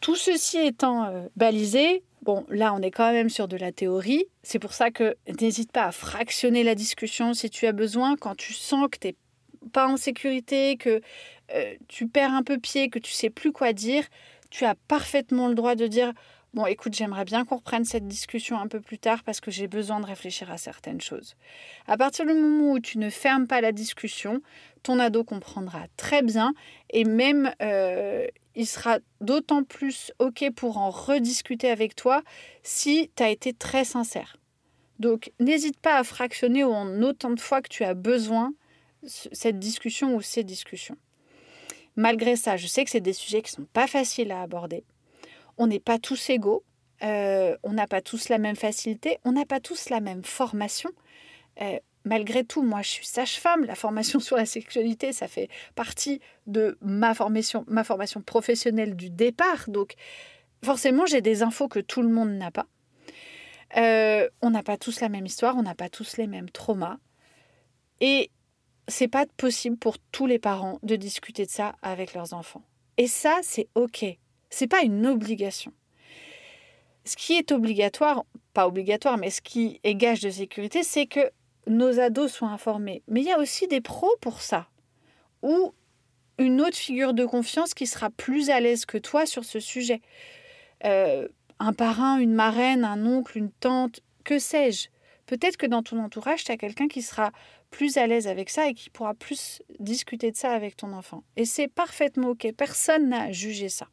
tout 0.00 0.16
ceci 0.16 0.56
étant 0.56 1.04
euh, 1.04 1.28
balisé, 1.36 2.02
bon, 2.22 2.46
là 2.48 2.72
on 2.72 2.80
est 2.80 2.90
quand 2.90 3.12
même 3.12 3.28
sur 3.28 3.46
de 3.46 3.58
la 3.58 3.72
théorie, 3.72 4.24
c'est 4.42 4.58
pour 4.58 4.72
ça 4.72 4.90
que 4.90 5.14
n'hésite 5.38 5.70
pas 5.70 5.84
à 5.84 5.92
fractionner 5.92 6.64
la 6.64 6.74
discussion 6.74 7.34
si 7.34 7.50
tu 7.50 7.66
as 7.66 7.72
besoin, 7.72 8.16
quand 8.16 8.34
tu 8.34 8.54
sens 8.54 8.88
que 8.90 8.98
tu 8.98 9.08
n'es 9.08 9.16
pas 9.70 9.86
en 9.86 9.98
sécurité, 9.98 10.78
que 10.78 11.02
euh, 11.54 11.74
tu 11.88 12.08
perds 12.08 12.32
un 12.32 12.42
peu 12.42 12.56
pied, 12.56 12.88
que 12.88 12.98
tu 12.98 13.12
sais 13.12 13.28
plus 13.28 13.52
quoi 13.52 13.74
dire, 13.74 14.04
tu 14.48 14.64
as 14.64 14.76
parfaitement 14.88 15.48
le 15.48 15.54
droit 15.54 15.74
de 15.74 15.86
dire 15.86 16.14
Bon, 16.52 16.66
écoute, 16.66 16.94
j'aimerais 16.96 17.24
bien 17.24 17.44
qu'on 17.44 17.58
reprenne 17.58 17.84
cette 17.84 18.08
discussion 18.08 18.58
un 18.58 18.66
peu 18.66 18.80
plus 18.80 18.98
tard 18.98 19.22
parce 19.22 19.40
que 19.40 19.52
j'ai 19.52 19.68
besoin 19.68 20.00
de 20.00 20.06
réfléchir 20.06 20.50
à 20.50 20.58
certaines 20.58 21.00
choses. 21.00 21.36
À 21.86 21.96
partir 21.96 22.26
du 22.26 22.32
moment 22.32 22.72
où 22.72 22.80
tu 22.80 22.98
ne 22.98 23.08
fermes 23.08 23.46
pas 23.46 23.60
la 23.60 23.70
discussion, 23.70 24.42
ton 24.82 24.98
ado 24.98 25.22
comprendra 25.22 25.86
très 25.96 26.22
bien 26.22 26.52
et 26.90 27.04
même 27.04 27.54
euh, 27.62 28.26
il 28.56 28.66
sera 28.66 28.98
d'autant 29.20 29.62
plus 29.62 30.10
OK 30.18 30.44
pour 30.56 30.78
en 30.78 30.90
rediscuter 30.90 31.70
avec 31.70 31.94
toi 31.94 32.22
si 32.64 33.12
tu 33.14 33.22
as 33.22 33.30
été 33.30 33.52
très 33.52 33.84
sincère. 33.84 34.36
Donc, 34.98 35.30
n'hésite 35.38 35.78
pas 35.78 35.98
à 35.98 36.02
fractionner 36.02 36.64
en 36.64 37.00
autant 37.02 37.30
de 37.30 37.40
fois 37.40 37.62
que 37.62 37.68
tu 37.68 37.84
as 37.84 37.94
besoin 37.94 38.52
cette 39.04 39.60
discussion 39.60 40.16
ou 40.16 40.20
ces 40.20 40.42
discussions. 40.42 40.96
Malgré 41.94 42.34
ça, 42.34 42.56
je 42.56 42.66
sais 42.66 42.84
que 42.84 42.90
c'est 42.90 43.00
des 43.00 43.12
sujets 43.12 43.40
qui 43.40 43.52
ne 43.52 43.62
sont 43.64 43.68
pas 43.72 43.86
faciles 43.86 44.32
à 44.32 44.42
aborder 44.42 44.82
on 45.60 45.66
n'est 45.66 45.78
pas 45.78 45.98
tous 45.98 46.30
égaux, 46.30 46.64
euh, 47.02 47.54
on 47.62 47.74
n'a 47.74 47.86
pas 47.86 48.00
tous 48.00 48.30
la 48.30 48.38
même 48.38 48.56
facilité, 48.56 49.18
on 49.26 49.32
n'a 49.32 49.44
pas 49.44 49.60
tous 49.60 49.90
la 49.90 50.00
même 50.00 50.24
formation. 50.24 50.90
Euh, 51.60 51.78
malgré 52.04 52.44
tout, 52.44 52.62
moi, 52.62 52.80
je 52.80 52.88
suis 52.88 53.06
sage-femme. 53.06 53.66
La 53.66 53.74
formation 53.74 54.20
sur 54.20 54.38
la 54.38 54.46
sexualité, 54.46 55.12
ça 55.12 55.28
fait 55.28 55.50
partie 55.74 56.20
de 56.46 56.78
ma 56.80 57.12
formation, 57.12 57.66
ma 57.68 57.84
formation 57.84 58.22
professionnelle 58.22 58.96
du 58.96 59.10
départ. 59.10 59.68
Donc, 59.68 59.96
forcément, 60.64 61.04
j'ai 61.04 61.20
des 61.20 61.42
infos 61.42 61.68
que 61.68 61.78
tout 61.78 62.00
le 62.00 62.08
monde 62.08 62.30
n'a 62.30 62.50
pas. 62.50 62.66
Euh, 63.76 64.30
on 64.40 64.48
n'a 64.48 64.62
pas 64.62 64.78
tous 64.78 65.02
la 65.02 65.10
même 65.10 65.26
histoire, 65.26 65.58
on 65.58 65.62
n'a 65.62 65.74
pas 65.74 65.90
tous 65.90 66.16
les 66.16 66.26
mêmes 66.26 66.48
traumas. 66.48 66.96
Et 68.00 68.30
c'est 68.88 69.08
pas 69.08 69.26
possible 69.36 69.76
pour 69.76 69.98
tous 69.98 70.24
les 70.24 70.38
parents 70.38 70.78
de 70.82 70.96
discuter 70.96 71.44
de 71.44 71.50
ça 71.50 71.76
avec 71.82 72.14
leurs 72.14 72.32
enfants. 72.32 72.62
Et 72.96 73.08
ça, 73.08 73.40
c'est 73.42 73.68
OK. 73.74 74.06
C'est 74.50 74.66
pas 74.66 74.82
une 74.82 75.06
obligation. 75.06 75.72
Ce 77.04 77.16
qui 77.16 77.34
est 77.34 77.52
obligatoire, 77.52 78.24
pas 78.52 78.66
obligatoire, 78.66 79.16
mais 79.16 79.30
ce 79.30 79.40
qui 79.40 79.80
est 79.84 79.94
gage 79.94 80.20
de 80.20 80.30
sécurité, 80.30 80.82
c'est 80.82 81.06
que 81.06 81.30
nos 81.66 81.98
ados 81.98 82.32
soient 82.32 82.48
informés. 82.48 83.02
Mais 83.08 83.20
il 83.20 83.26
y 83.26 83.32
a 83.32 83.38
aussi 83.38 83.66
des 83.66 83.80
pros 83.80 84.14
pour 84.20 84.42
ça. 84.42 84.68
Ou 85.42 85.72
une 86.38 86.60
autre 86.60 86.76
figure 86.76 87.14
de 87.14 87.24
confiance 87.24 87.74
qui 87.74 87.86
sera 87.86 88.10
plus 88.10 88.50
à 88.50 88.60
l'aise 88.60 88.86
que 88.86 88.98
toi 88.98 89.26
sur 89.26 89.44
ce 89.44 89.60
sujet. 89.60 90.00
Euh, 90.84 91.28
un 91.58 91.72
parrain, 91.72 92.18
une 92.18 92.32
marraine, 92.32 92.84
un 92.84 93.06
oncle, 93.06 93.38
une 93.38 93.50
tante, 93.50 94.00
que 94.24 94.38
sais-je. 94.38 94.88
Peut-être 95.26 95.56
que 95.56 95.66
dans 95.66 95.82
ton 95.82 96.02
entourage, 96.02 96.44
tu 96.44 96.50
as 96.50 96.56
quelqu'un 96.56 96.88
qui 96.88 97.02
sera 97.02 97.30
plus 97.70 97.98
à 97.98 98.06
l'aise 98.06 98.26
avec 98.26 98.50
ça 98.50 98.66
et 98.68 98.74
qui 98.74 98.90
pourra 98.90 99.14
plus 99.14 99.62
discuter 99.78 100.32
de 100.32 100.36
ça 100.36 100.52
avec 100.52 100.76
ton 100.76 100.92
enfant. 100.92 101.22
Et 101.36 101.44
c'est 101.44 101.68
parfaitement 101.68 102.30
OK. 102.30 102.48
Personne 102.56 103.10
n'a 103.10 103.30
jugé 103.30 103.68
ça. 103.68 103.86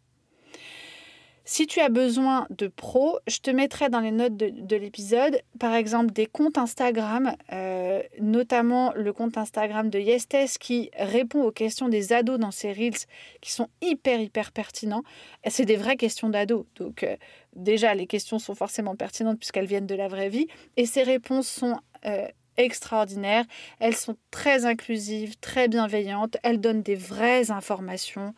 Si 1.49 1.65
tu 1.65 1.79
as 1.79 1.87
besoin 1.87 2.45
de 2.49 2.67
pros, 2.67 3.19
je 3.25 3.37
te 3.37 3.49
mettrai 3.49 3.87
dans 3.87 4.01
les 4.01 4.11
notes 4.11 4.35
de, 4.35 4.75
l'épisode, 4.75 5.39
par 5.59 5.75
exemple, 5.75 6.11
des 6.11 6.25
comptes 6.25 6.57
Instagram, 6.57 7.37
euh, 7.53 8.03
notamment 8.19 8.91
le 8.97 9.13
compte 9.13 9.37
Instagram 9.37 9.89
de 9.89 9.97
Yestes 9.97 10.57
qui 10.59 10.91
répond 10.99 11.43
aux 11.43 11.53
questions 11.53 11.87
des 11.87 12.11
ados 12.11 12.37
dans 12.37 12.51
ses 12.51 12.73
reels 12.73 12.99
qui 13.39 13.51
sont 13.51 13.69
hyper, 13.81 14.19
hyper 14.19 14.51
pertinents. 14.51 15.03
C'est 15.47 15.63
des 15.63 15.77
vraies 15.77 15.95
questions 15.95 16.27
d'ados. 16.27 16.65
Donc, 16.75 17.03
euh, 17.03 17.15
déjà, 17.55 17.95
les 17.95 18.07
questions 18.07 18.39
sont 18.39 18.53
forcément 18.53 18.97
pertinentes 18.97 19.39
puisqu'elles 19.39 19.67
viennent 19.67 19.87
de 19.87 19.95
la 19.95 20.09
vraie 20.09 20.27
vie. 20.27 20.47
Et 20.75 20.85
ses 20.85 21.03
réponses 21.03 21.47
sont 21.47 21.79
euh, 22.05 22.27
extraordinaires. 22.57 23.45
Elles 23.79 23.95
sont 23.95 24.17
très 24.31 24.65
inclusives, 24.65 25.37
très 25.37 25.69
bienveillantes. 25.69 26.35
Elles 26.43 26.59
donnent 26.59 26.83
des 26.83 26.95
vraies 26.95 27.51
informations 27.51 28.33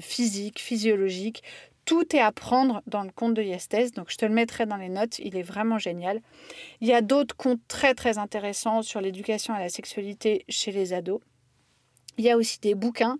physiques, 0.00 0.58
physiologiques 0.58 1.42
tout 1.90 2.14
est 2.14 2.20
à 2.20 2.30
prendre 2.30 2.82
dans 2.86 3.02
le 3.02 3.10
compte 3.10 3.34
de 3.34 3.42
Yestes, 3.42 3.96
donc 3.96 4.12
je 4.12 4.16
te 4.16 4.24
le 4.24 4.32
mettrai 4.32 4.64
dans 4.64 4.76
les 4.76 4.88
notes, 4.88 5.18
il 5.18 5.36
est 5.36 5.42
vraiment 5.42 5.76
génial. 5.76 6.20
Il 6.80 6.86
y 6.86 6.92
a 6.92 7.00
d'autres 7.00 7.34
comptes 7.34 7.58
très 7.66 7.94
très 7.94 8.16
intéressants 8.16 8.82
sur 8.82 9.00
l'éducation 9.00 9.54
à 9.54 9.58
la 9.58 9.68
sexualité 9.68 10.44
chez 10.48 10.70
les 10.70 10.92
ados. 10.92 11.20
Il 12.16 12.24
y 12.24 12.30
a 12.30 12.36
aussi 12.36 12.60
des 12.60 12.76
bouquins. 12.76 13.18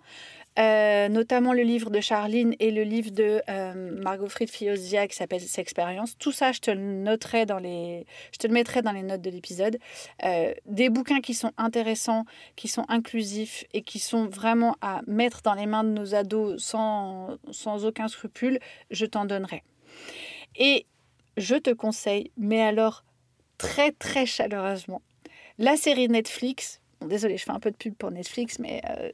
Euh, 0.61 1.09
notamment 1.09 1.55
le 1.55 1.63
livre 1.63 1.89
de 1.89 2.01
Charline 2.01 2.55
et 2.59 2.71
le 2.71 2.83
livre 2.83 3.11
de 3.13 3.41
euh, 3.49 3.99
Margot 4.03 4.29
Fried 4.29 4.51
Fiozia 4.51 5.09
qui 5.09 5.17
s'appelle 5.17 5.41
S'expérience. 5.41 6.19
Tout 6.19 6.33
ça, 6.33 6.53
je 6.53 6.61
te 6.61 6.71
le 6.71 7.47
dans 7.47 7.59
les, 7.59 8.05
je 8.33 8.39
te 8.39 8.47
le 8.47 8.53
mettrai 8.53 8.83
dans 8.83 8.93
les 8.93 9.03
notes 9.03 9.23
de 9.23 9.31
l'épisode. 9.31 9.79
Euh, 10.25 10.53
des 10.67 10.91
bouquins 10.91 11.21
qui 11.21 11.33
sont 11.33 11.53
intéressants, 11.57 12.25
qui 12.57 12.69
sont 12.69 12.85
inclusifs 12.89 13.65
et 13.73 13.81
qui 13.81 13.99
sont 13.99 14.27
vraiment 14.27 14.77
à 14.83 15.01
mettre 15.07 15.41
dans 15.41 15.55
les 15.55 15.67
mains 15.67 15.85
de 15.85 15.91
nos 15.91 16.15
ados 16.15 16.63
sans, 16.63 17.39
sans 17.51 17.87
aucun 17.87 18.09
scrupule, 18.09 18.59
je 18.91 19.07
t'en 19.07 19.25
donnerai. 19.25 19.63
Et 20.57 20.85
je 21.39 21.55
te 21.57 21.71
conseille, 21.71 22.33
mais 22.37 22.61
alors 22.61 23.05
très 23.57 23.93
très 23.93 24.27
chaleureusement, 24.27 25.01
la 25.59 25.77
série 25.77 26.09
Netflix 26.09 26.81
désolé, 27.07 27.37
je 27.37 27.45
fais 27.45 27.51
un 27.51 27.61
peu 27.61 27.71
de 27.71 27.77
pub 27.77 27.95
pour 27.95 28.11
Netflix, 28.11 28.59
mais 28.59 28.83
euh, 28.89 29.11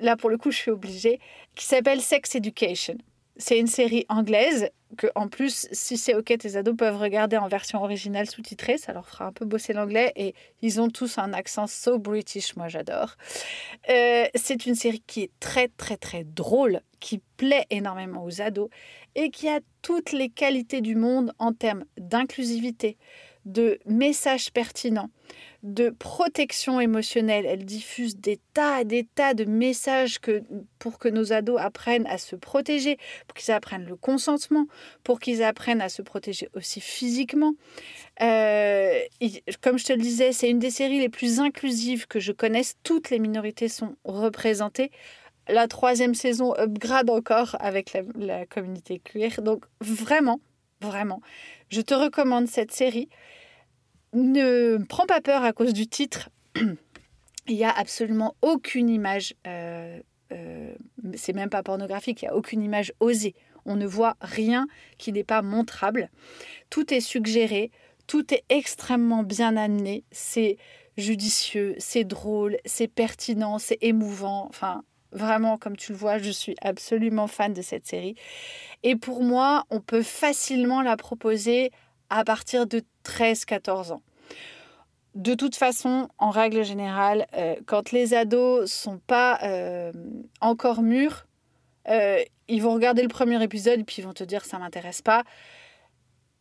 là, 0.00 0.16
pour 0.16 0.30
le 0.30 0.38
coup, 0.38 0.50
je 0.50 0.58
suis 0.58 0.70
obligée, 0.70 1.20
qui 1.54 1.64
s'appelle 1.64 2.00
Sex 2.00 2.34
Education. 2.34 2.96
C'est 3.36 3.58
une 3.58 3.66
série 3.66 4.06
anglaise 4.08 4.70
que, 4.96 5.08
en 5.16 5.26
plus, 5.26 5.66
si 5.72 5.96
c'est 5.96 6.14
OK, 6.14 6.26
tes 6.38 6.56
ados 6.56 6.76
peuvent 6.76 6.96
regarder 6.96 7.36
en 7.36 7.48
version 7.48 7.82
originale 7.82 8.30
sous-titrée. 8.30 8.78
Ça 8.78 8.92
leur 8.92 9.08
fera 9.08 9.26
un 9.26 9.32
peu 9.32 9.44
bosser 9.44 9.72
l'anglais. 9.72 10.12
Et 10.14 10.34
ils 10.62 10.80
ont 10.80 10.88
tous 10.88 11.18
un 11.18 11.32
accent 11.32 11.66
so 11.66 11.98
British. 11.98 12.54
Moi, 12.54 12.68
j'adore. 12.68 13.16
Euh, 13.90 14.26
c'est 14.36 14.66
une 14.66 14.76
série 14.76 15.02
qui 15.04 15.22
est 15.22 15.30
très, 15.40 15.66
très, 15.66 15.96
très 15.96 16.22
drôle, 16.22 16.80
qui 17.00 17.20
plaît 17.36 17.66
énormément 17.70 18.24
aux 18.24 18.40
ados 18.40 18.68
et 19.16 19.30
qui 19.30 19.48
a 19.48 19.58
toutes 19.82 20.12
les 20.12 20.28
qualités 20.28 20.80
du 20.80 20.94
monde 20.94 21.32
en 21.38 21.52
termes 21.52 21.84
d'inclusivité, 21.98 22.96
de 23.44 23.78
messages 23.84 24.52
pertinents, 24.52 25.10
de 25.64 25.88
protection 25.88 26.78
émotionnelle. 26.78 27.46
Elle 27.46 27.64
diffuse 27.64 28.18
des 28.18 28.38
tas 28.52 28.82
et 28.82 28.84
des 28.84 29.04
tas 29.04 29.32
de 29.32 29.46
messages 29.46 30.20
que, 30.20 30.42
pour 30.78 30.98
que 30.98 31.08
nos 31.08 31.32
ados 31.32 31.58
apprennent 31.58 32.06
à 32.06 32.18
se 32.18 32.36
protéger, 32.36 32.98
pour 33.26 33.34
qu'ils 33.34 33.52
apprennent 33.52 33.86
le 33.86 33.96
consentement, 33.96 34.66
pour 35.02 35.20
qu'ils 35.20 35.42
apprennent 35.42 35.80
à 35.80 35.88
se 35.88 36.02
protéger 36.02 36.50
aussi 36.54 36.82
physiquement. 36.82 37.54
Euh, 38.20 39.00
comme 39.62 39.78
je 39.78 39.86
te 39.86 39.94
le 39.94 40.02
disais, 40.02 40.32
c'est 40.32 40.50
une 40.50 40.58
des 40.58 40.70
séries 40.70 41.00
les 41.00 41.08
plus 41.08 41.40
inclusives 41.40 42.06
que 42.06 42.20
je 42.20 42.32
connaisse. 42.32 42.76
Toutes 42.82 43.08
les 43.08 43.18
minorités 43.18 43.68
sont 43.68 43.96
représentées. 44.04 44.90
La 45.48 45.66
troisième 45.66 46.14
saison 46.14 46.54
upgrade 46.58 47.08
encore 47.08 47.56
avec 47.58 47.94
la, 47.94 48.02
la 48.16 48.46
communauté 48.46 49.00
queer. 49.02 49.40
Donc 49.40 49.64
vraiment, 49.80 50.40
vraiment, 50.82 51.22
je 51.70 51.80
te 51.80 51.94
recommande 51.94 52.48
cette 52.48 52.72
série 52.72 53.08
ne 54.14 54.78
prends 54.88 55.06
pas 55.06 55.20
peur 55.20 55.42
à 55.42 55.52
cause 55.52 55.72
du 55.72 55.86
titre. 55.86 56.30
il 57.46 57.56
n'y 57.56 57.64
a 57.64 57.70
absolument 57.70 58.34
aucune 58.42 58.88
image, 58.88 59.34
euh, 59.46 60.00
euh, 60.32 60.74
c'est 61.14 61.34
même 61.34 61.50
pas 61.50 61.62
pornographique, 61.62 62.22
il 62.22 62.26
n'y 62.26 62.30
a 62.30 62.36
aucune 62.36 62.62
image 62.62 62.92
osée. 63.00 63.34
On 63.66 63.76
ne 63.76 63.86
voit 63.86 64.16
rien 64.20 64.66
qui 64.98 65.12
n'est 65.12 65.24
pas 65.24 65.42
montrable. 65.42 66.10
Tout 66.70 66.92
est 66.92 67.00
suggéré, 67.00 67.70
tout 68.06 68.32
est 68.32 68.44
extrêmement 68.48 69.22
bien 69.22 69.56
amené, 69.56 70.04
c'est 70.10 70.58
judicieux, 70.96 71.74
c'est 71.78 72.04
drôle, 72.04 72.56
c'est 72.64 72.88
pertinent, 72.88 73.58
c'est 73.58 73.78
émouvant. 73.80 74.46
Enfin, 74.48 74.82
vraiment, 75.12 75.56
comme 75.56 75.76
tu 75.76 75.92
le 75.92 75.98
vois, 75.98 76.18
je 76.18 76.30
suis 76.30 76.56
absolument 76.60 77.26
fan 77.26 77.52
de 77.52 77.62
cette 77.62 77.86
série. 77.86 78.14
Et 78.82 78.96
pour 78.96 79.22
moi, 79.22 79.64
on 79.70 79.80
peut 79.80 80.02
facilement 80.02 80.82
la 80.82 80.96
proposer 80.96 81.70
à 82.14 82.24
partir 82.24 82.68
de 82.68 82.80
13-14 83.04 83.92
ans. 83.92 84.02
De 85.16 85.34
toute 85.34 85.56
façon, 85.56 86.08
en 86.18 86.30
règle 86.30 86.64
générale, 86.64 87.26
euh, 87.36 87.56
quand 87.66 87.90
les 87.90 88.14
ados 88.14 88.70
sont 88.70 88.98
pas 88.98 89.40
euh, 89.42 89.92
encore 90.40 90.82
mûrs, 90.82 91.26
euh, 91.88 92.22
ils 92.46 92.62
vont 92.62 92.72
regarder 92.72 93.02
le 93.02 93.08
premier 93.08 93.42
épisode 93.42 93.80
et 93.80 93.84
puis 93.84 93.96
ils 93.98 94.04
vont 94.04 94.12
te 94.12 94.22
dire 94.22 94.44
ça 94.44 94.60
m'intéresse 94.60 95.02
pas 95.02 95.24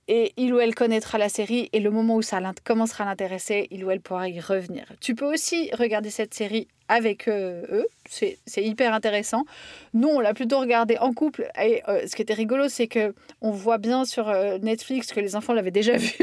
et 0.07 0.33
il 0.35 0.53
ou 0.53 0.59
elle 0.59 0.75
connaîtra 0.75 1.17
la 1.17 1.29
série 1.29 1.69
et 1.71 1.79
le 1.79 1.89
moment 1.89 2.15
où 2.15 2.21
ça 2.21 2.41
commencera 2.63 3.05
à 3.05 3.07
l'intéresser, 3.07 3.67
il 3.71 3.85
ou 3.85 3.91
elle 3.91 4.01
pourra 4.01 4.27
y 4.27 4.39
revenir. 4.39 4.85
Tu 4.99 5.15
peux 5.15 5.31
aussi 5.31 5.69
regarder 5.73 6.09
cette 6.09 6.33
série 6.33 6.67
avec 6.89 7.29
euh, 7.29 7.63
eux, 7.71 7.87
c'est 8.05 8.37
hyper 8.57 8.93
intéressant. 8.93 9.45
Nous, 9.93 10.09
on 10.09 10.19
l'a 10.19 10.33
plutôt 10.33 10.59
regardé 10.59 10.97
en 10.97 11.13
couple 11.13 11.49
et 11.59 11.81
euh, 11.87 12.05
ce 12.05 12.15
qui 12.15 12.21
était 12.21 12.33
rigolo, 12.33 12.67
c'est 12.67 12.87
que 12.87 13.15
on 13.41 13.51
voit 13.51 13.77
bien 13.77 14.03
sur 14.03 14.27
euh, 14.27 14.57
Netflix 14.57 15.13
que 15.13 15.21
les 15.21 15.37
enfants 15.37 15.53
l'avaient 15.53 15.71
déjà 15.71 15.95
vu, 15.97 16.13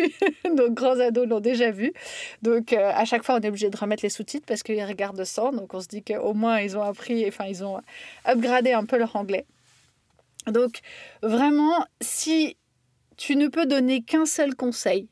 donc 0.56 0.74
grands 0.74 1.00
ados 1.00 1.26
l'ont 1.26 1.40
déjà 1.40 1.70
vu. 1.70 1.92
Donc 2.42 2.74
à 2.74 3.04
chaque 3.06 3.24
fois, 3.24 3.36
on 3.36 3.40
est 3.40 3.48
obligé 3.48 3.70
de 3.70 3.76
remettre 3.76 4.02
les 4.02 4.10
sous-titres 4.10 4.44
parce 4.46 4.62
qu'ils 4.62 4.84
regardent 4.84 5.24
sans, 5.24 5.52
donc 5.52 5.72
on 5.72 5.80
se 5.80 5.88
dit 5.88 6.02
qu'au 6.02 6.34
moins 6.34 6.60
ils 6.60 6.76
ont 6.76 6.82
appris, 6.82 7.26
enfin 7.26 7.46
ils 7.46 7.64
ont 7.64 7.80
upgradé 8.28 8.72
un 8.72 8.84
peu 8.84 8.98
leur 8.98 9.16
anglais. 9.16 9.46
Donc 10.46 10.80
vraiment, 11.22 11.86
si 12.00 12.56
tu 13.20 13.36
ne 13.36 13.48
peux 13.48 13.66
donner 13.66 14.00
qu'un 14.00 14.24
seul 14.24 14.54
conseil 14.54 15.06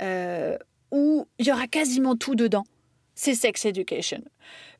euh, 0.00 0.56
où 0.90 1.28
il 1.38 1.46
y 1.46 1.52
aura 1.52 1.66
quasiment 1.66 2.16
tout 2.16 2.34
dedans. 2.34 2.64
C'est 3.14 3.34
Sex 3.34 3.66
Education. 3.66 4.22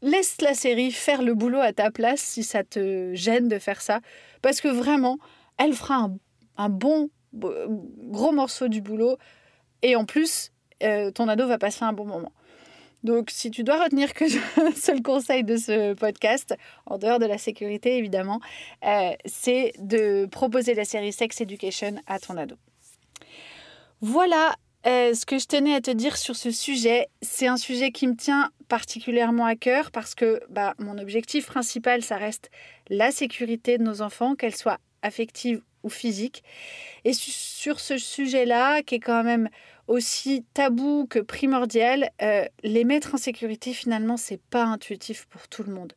Laisse 0.01 0.41
la 0.41 0.55
série 0.55 0.91
faire 0.91 1.21
le 1.21 1.35
boulot 1.35 1.59
à 1.59 1.75
ta 1.75 1.91
place 1.91 2.23
si 2.23 2.43
ça 2.43 2.65
te 2.65 3.13
gêne 3.13 3.47
de 3.49 3.59
faire 3.59 3.83
ça. 3.83 4.01
Parce 4.41 4.63
que 4.63 4.69
vraiment, 4.69 5.19
elle 5.59 5.75
fera 5.75 6.09
un, 6.57 6.69
bon 6.71 7.11
gros 7.35 8.33
morceau 8.33 8.69
du 8.69 8.81
boulot. 8.81 9.19
Et 9.83 9.95
en 9.95 10.07
plus, 10.07 10.51
euh, 10.83 11.11
ton 11.11 11.29
ado 11.29 11.47
va 11.47 11.59
passer 11.59 11.85
un 11.85 11.93
bon 11.93 12.07
moment. 12.07 12.33
Donc, 13.05 13.31
si 13.31 13.51
tu 13.51 13.65
dois 13.65 13.83
retenir 13.83 14.15
que 14.15 14.25
un 14.61 14.73
seul 14.73 15.03
conseil 15.03 15.45
de 15.45 15.57
ce 15.57 15.95
podcast, 15.95 16.55
en 16.87 16.99
dehors 16.99 17.19
de 17.19 17.27
la 17.27 17.39
sécurité 17.39 17.97
évidemment, 17.97 18.41
euh, 18.85 19.13
c'est 19.25 19.73
de 19.79 20.27
proposer 20.27 20.75
la 20.75 20.85
série 20.85 21.13
Sex 21.13 21.41
Education 21.41 21.97
à 22.07 22.19
ton 22.19 22.37
ado. 22.37 22.57
Voilà 24.01 24.57
euh, 24.87 25.15
ce 25.15 25.25
que 25.25 25.39
je 25.39 25.47
tenais 25.47 25.75
à 25.75 25.81
te 25.81 25.91
dire 25.91 26.17
sur 26.17 26.35
ce 26.35 26.51
sujet. 26.51 27.09
C'est 27.21 27.47
un 27.47 27.57
sujet 27.57 27.93
qui 27.93 28.07
me 28.07 28.17
tient 28.17 28.51
particulièrement 28.69 29.47
à 29.47 29.55
cœur 29.55 29.91
parce 29.91 30.15
que 30.15 30.41
bah, 30.49 30.75
mon 30.79 30.99
objectif 30.99 31.47
principal, 31.47 32.03
ça 32.03 32.17
reste 32.17 32.51
la 32.89 33.13
sécurité 33.13 33.79
de 33.79 33.85
nos 33.85 34.03
enfants, 34.03 34.35
qu'elle 34.35 34.57
soit 34.57 34.79
affective 35.03 35.63
ou 35.83 35.89
physique. 35.89 36.43
Et 37.05 37.13
sur 37.13 37.81
ce 37.81 37.99
sujet-là, 37.99 38.83
qui 38.83 38.97
est 38.97 39.01
quand 39.01 39.25
même 39.25 39.49
aussi 39.89 40.45
tabou 40.55 41.07
que 41.09 41.19
primordial, 41.19 42.11
euh, 42.23 42.45
les 42.63 42.85
mettre 42.85 43.15
en 43.15 43.19
sécurité, 43.19 43.73
finalement, 43.73 44.17
c'est 44.17 44.41
pas 44.41 44.65
intuitif 44.65 45.27
pour 45.27 45.49
tout 45.49 45.63
le 45.63 45.73
monde. 45.73 45.93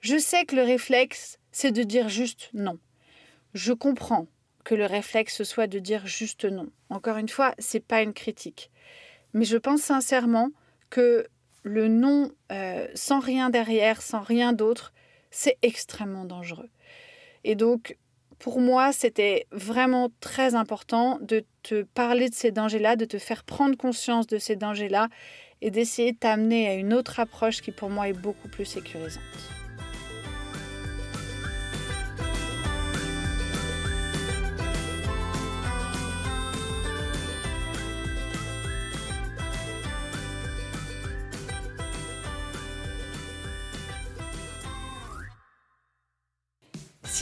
Je 0.00 0.16
sais 0.16 0.44
que 0.44 0.56
le 0.56 0.62
réflexe, 0.62 1.38
c'est 1.52 1.72
de 1.72 1.82
dire 1.82 2.08
juste 2.08 2.50
non. 2.54 2.78
Je 3.54 3.72
comprends 3.72 4.26
que 4.64 4.74
le 4.74 4.86
réflexe 4.86 5.42
soit 5.42 5.66
de 5.66 5.78
dire 5.78 6.06
juste 6.06 6.44
non. 6.44 6.70
Encore 6.88 7.16
une 7.16 7.28
fois, 7.28 7.54
c'est 7.58 7.84
pas 7.84 8.02
une 8.02 8.14
critique. 8.14 8.70
Mais 9.34 9.44
je 9.44 9.56
pense 9.56 9.82
sincèrement 9.82 10.50
que 10.88 11.26
le 11.62 11.88
non 11.88 12.30
euh, 12.52 12.88
sans 12.94 13.20
rien 13.20 13.50
derrière, 13.50 14.02
sans 14.02 14.20
rien 14.20 14.52
d'autre, 14.52 14.92
c'est 15.30 15.58
extrêmement 15.62 16.24
dangereux. 16.24 16.70
Et 17.44 17.54
donc, 17.54 17.96
pour 18.40 18.58
moi, 18.60 18.90
c'était 18.92 19.46
vraiment 19.52 20.08
très 20.20 20.54
important 20.54 21.18
de 21.20 21.44
te 21.62 21.82
parler 21.82 22.30
de 22.30 22.34
ces 22.34 22.50
dangers-là, 22.50 22.96
de 22.96 23.04
te 23.04 23.18
faire 23.18 23.44
prendre 23.44 23.76
conscience 23.76 24.26
de 24.26 24.38
ces 24.38 24.56
dangers-là 24.56 25.08
et 25.60 25.70
d'essayer 25.70 26.12
de 26.12 26.18
t'amener 26.18 26.66
à 26.66 26.74
une 26.74 26.94
autre 26.94 27.20
approche 27.20 27.60
qui 27.60 27.70
pour 27.70 27.90
moi 27.90 28.08
est 28.08 28.14
beaucoup 28.14 28.48
plus 28.48 28.64
sécurisante. 28.64 29.20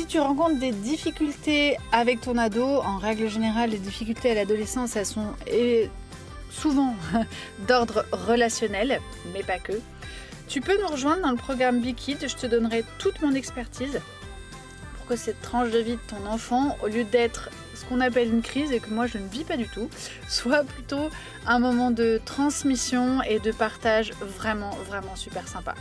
Tu 0.08 0.18
rencontres 0.18 0.58
des 0.58 0.72
difficultés 0.72 1.76
avec 1.92 2.22
ton 2.22 2.38
ado, 2.38 2.64
en 2.64 2.96
règle 2.96 3.28
générale, 3.28 3.70
les 3.70 3.78
difficultés 3.78 4.30
à 4.30 4.34
l'adolescence, 4.34 4.96
elles 4.96 5.04
sont 5.04 5.34
souvent 6.50 6.94
d'ordre 7.68 8.06
relationnel, 8.12 9.00
mais 9.34 9.42
pas 9.42 9.58
que. 9.58 9.74
Tu 10.48 10.62
peux 10.62 10.80
nous 10.80 10.88
rejoindre 10.88 11.22
dans 11.22 11.30
le 11.30 11.36
programme 11.36 11.80
Bikid, 11.80 12.26
je 12.26 12.34
te 12.34 12.46
donnerai 12.46 12.84
toute 12.98 13.20
mon 13.20 13.34
expertise 13.34 14.00
pour 14.96 15.06
que 15.06 15.16
cette 15.16 15.42
tranche 15.42 15.70
de 15.70 15.78
vie 15.78 15.96
de 15.96 16.00
ton 16.08 16.24
enfant, 16.26 16.78
au 16.82 16.86
lieu 16.86 17.04
d'être 17.04 17.50
ce 17.74 17.84
qu'on 17.84 18.00
appelle 18.00 18.32
une 18.32 18.42
crise 18.42 18.72
et 18.72 18.80
que 18.80 18.88
moi 18.88 19.06
je 19.06 19.18
ne 19.18 19.28
vis 19.28 19.44
pas 19.44 19.58
du 19.58 19.68
tout, 19.68 19.90
soit 20.26 20.64
plutôt 20.64 21.10
un 21.46 21.58
moment 21.58 21.90
de 21.90 22.18
transmission 22.24 23.22
et 23.22 23.40
de 23.40 23.52
partage 23.52 24.12
vraiment, 24.38 24.70
vraiment 24.88 25.16
super 25.16 25.46
sympa. 25.46 25.74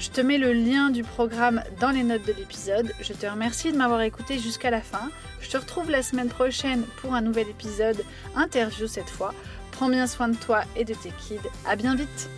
Je 0.00 0.08
te 0.08 0.22
mets 0.22 0.38
le 0.38 0.54
lien 0.54 0.88
du 0.88 1.02
programme 1.02 1.62
dans 1.78 1.90
les 1.90 2.02
notes 2.02 2.26
de 2.26 2.32
l'épisode. 2.32 2.90
Je 3.02 3.12
te 3.12 3.26
remercie 3.26 3.70
de 3.70 3.76
m'avoir 3.76 4.00
écouté 4.00 4.38
jusqu'à 4.38 4.70
la 4.70 4.80
fin. 4.80 5.10
Je 5.42 5.50
te 5.50 5.58
retrouve 5.58 5.90
la 5.90 6.02
semaine 6.02 6.30
prochaine 6.30 6.84
pour 7.02 7.12
un 7.12 7.20
nouvel 7.20 7.50
épisode, 7.50 8.02
interview 8.34 8.86
cette 8.86 9.10
fois. 9.10 9.34
Prends 9.72 9.90
bien 9.90 10.06
soin 10.06 10.28
de 10.28 10.36
toi 10.36 10.62
et 10.74 10.86
de 10.86 10.94
tes 10.94 11.12
kids. 11.18 11.46
À 11.66 11.76
bien 11.76 11.96
vite! 11.96 12.30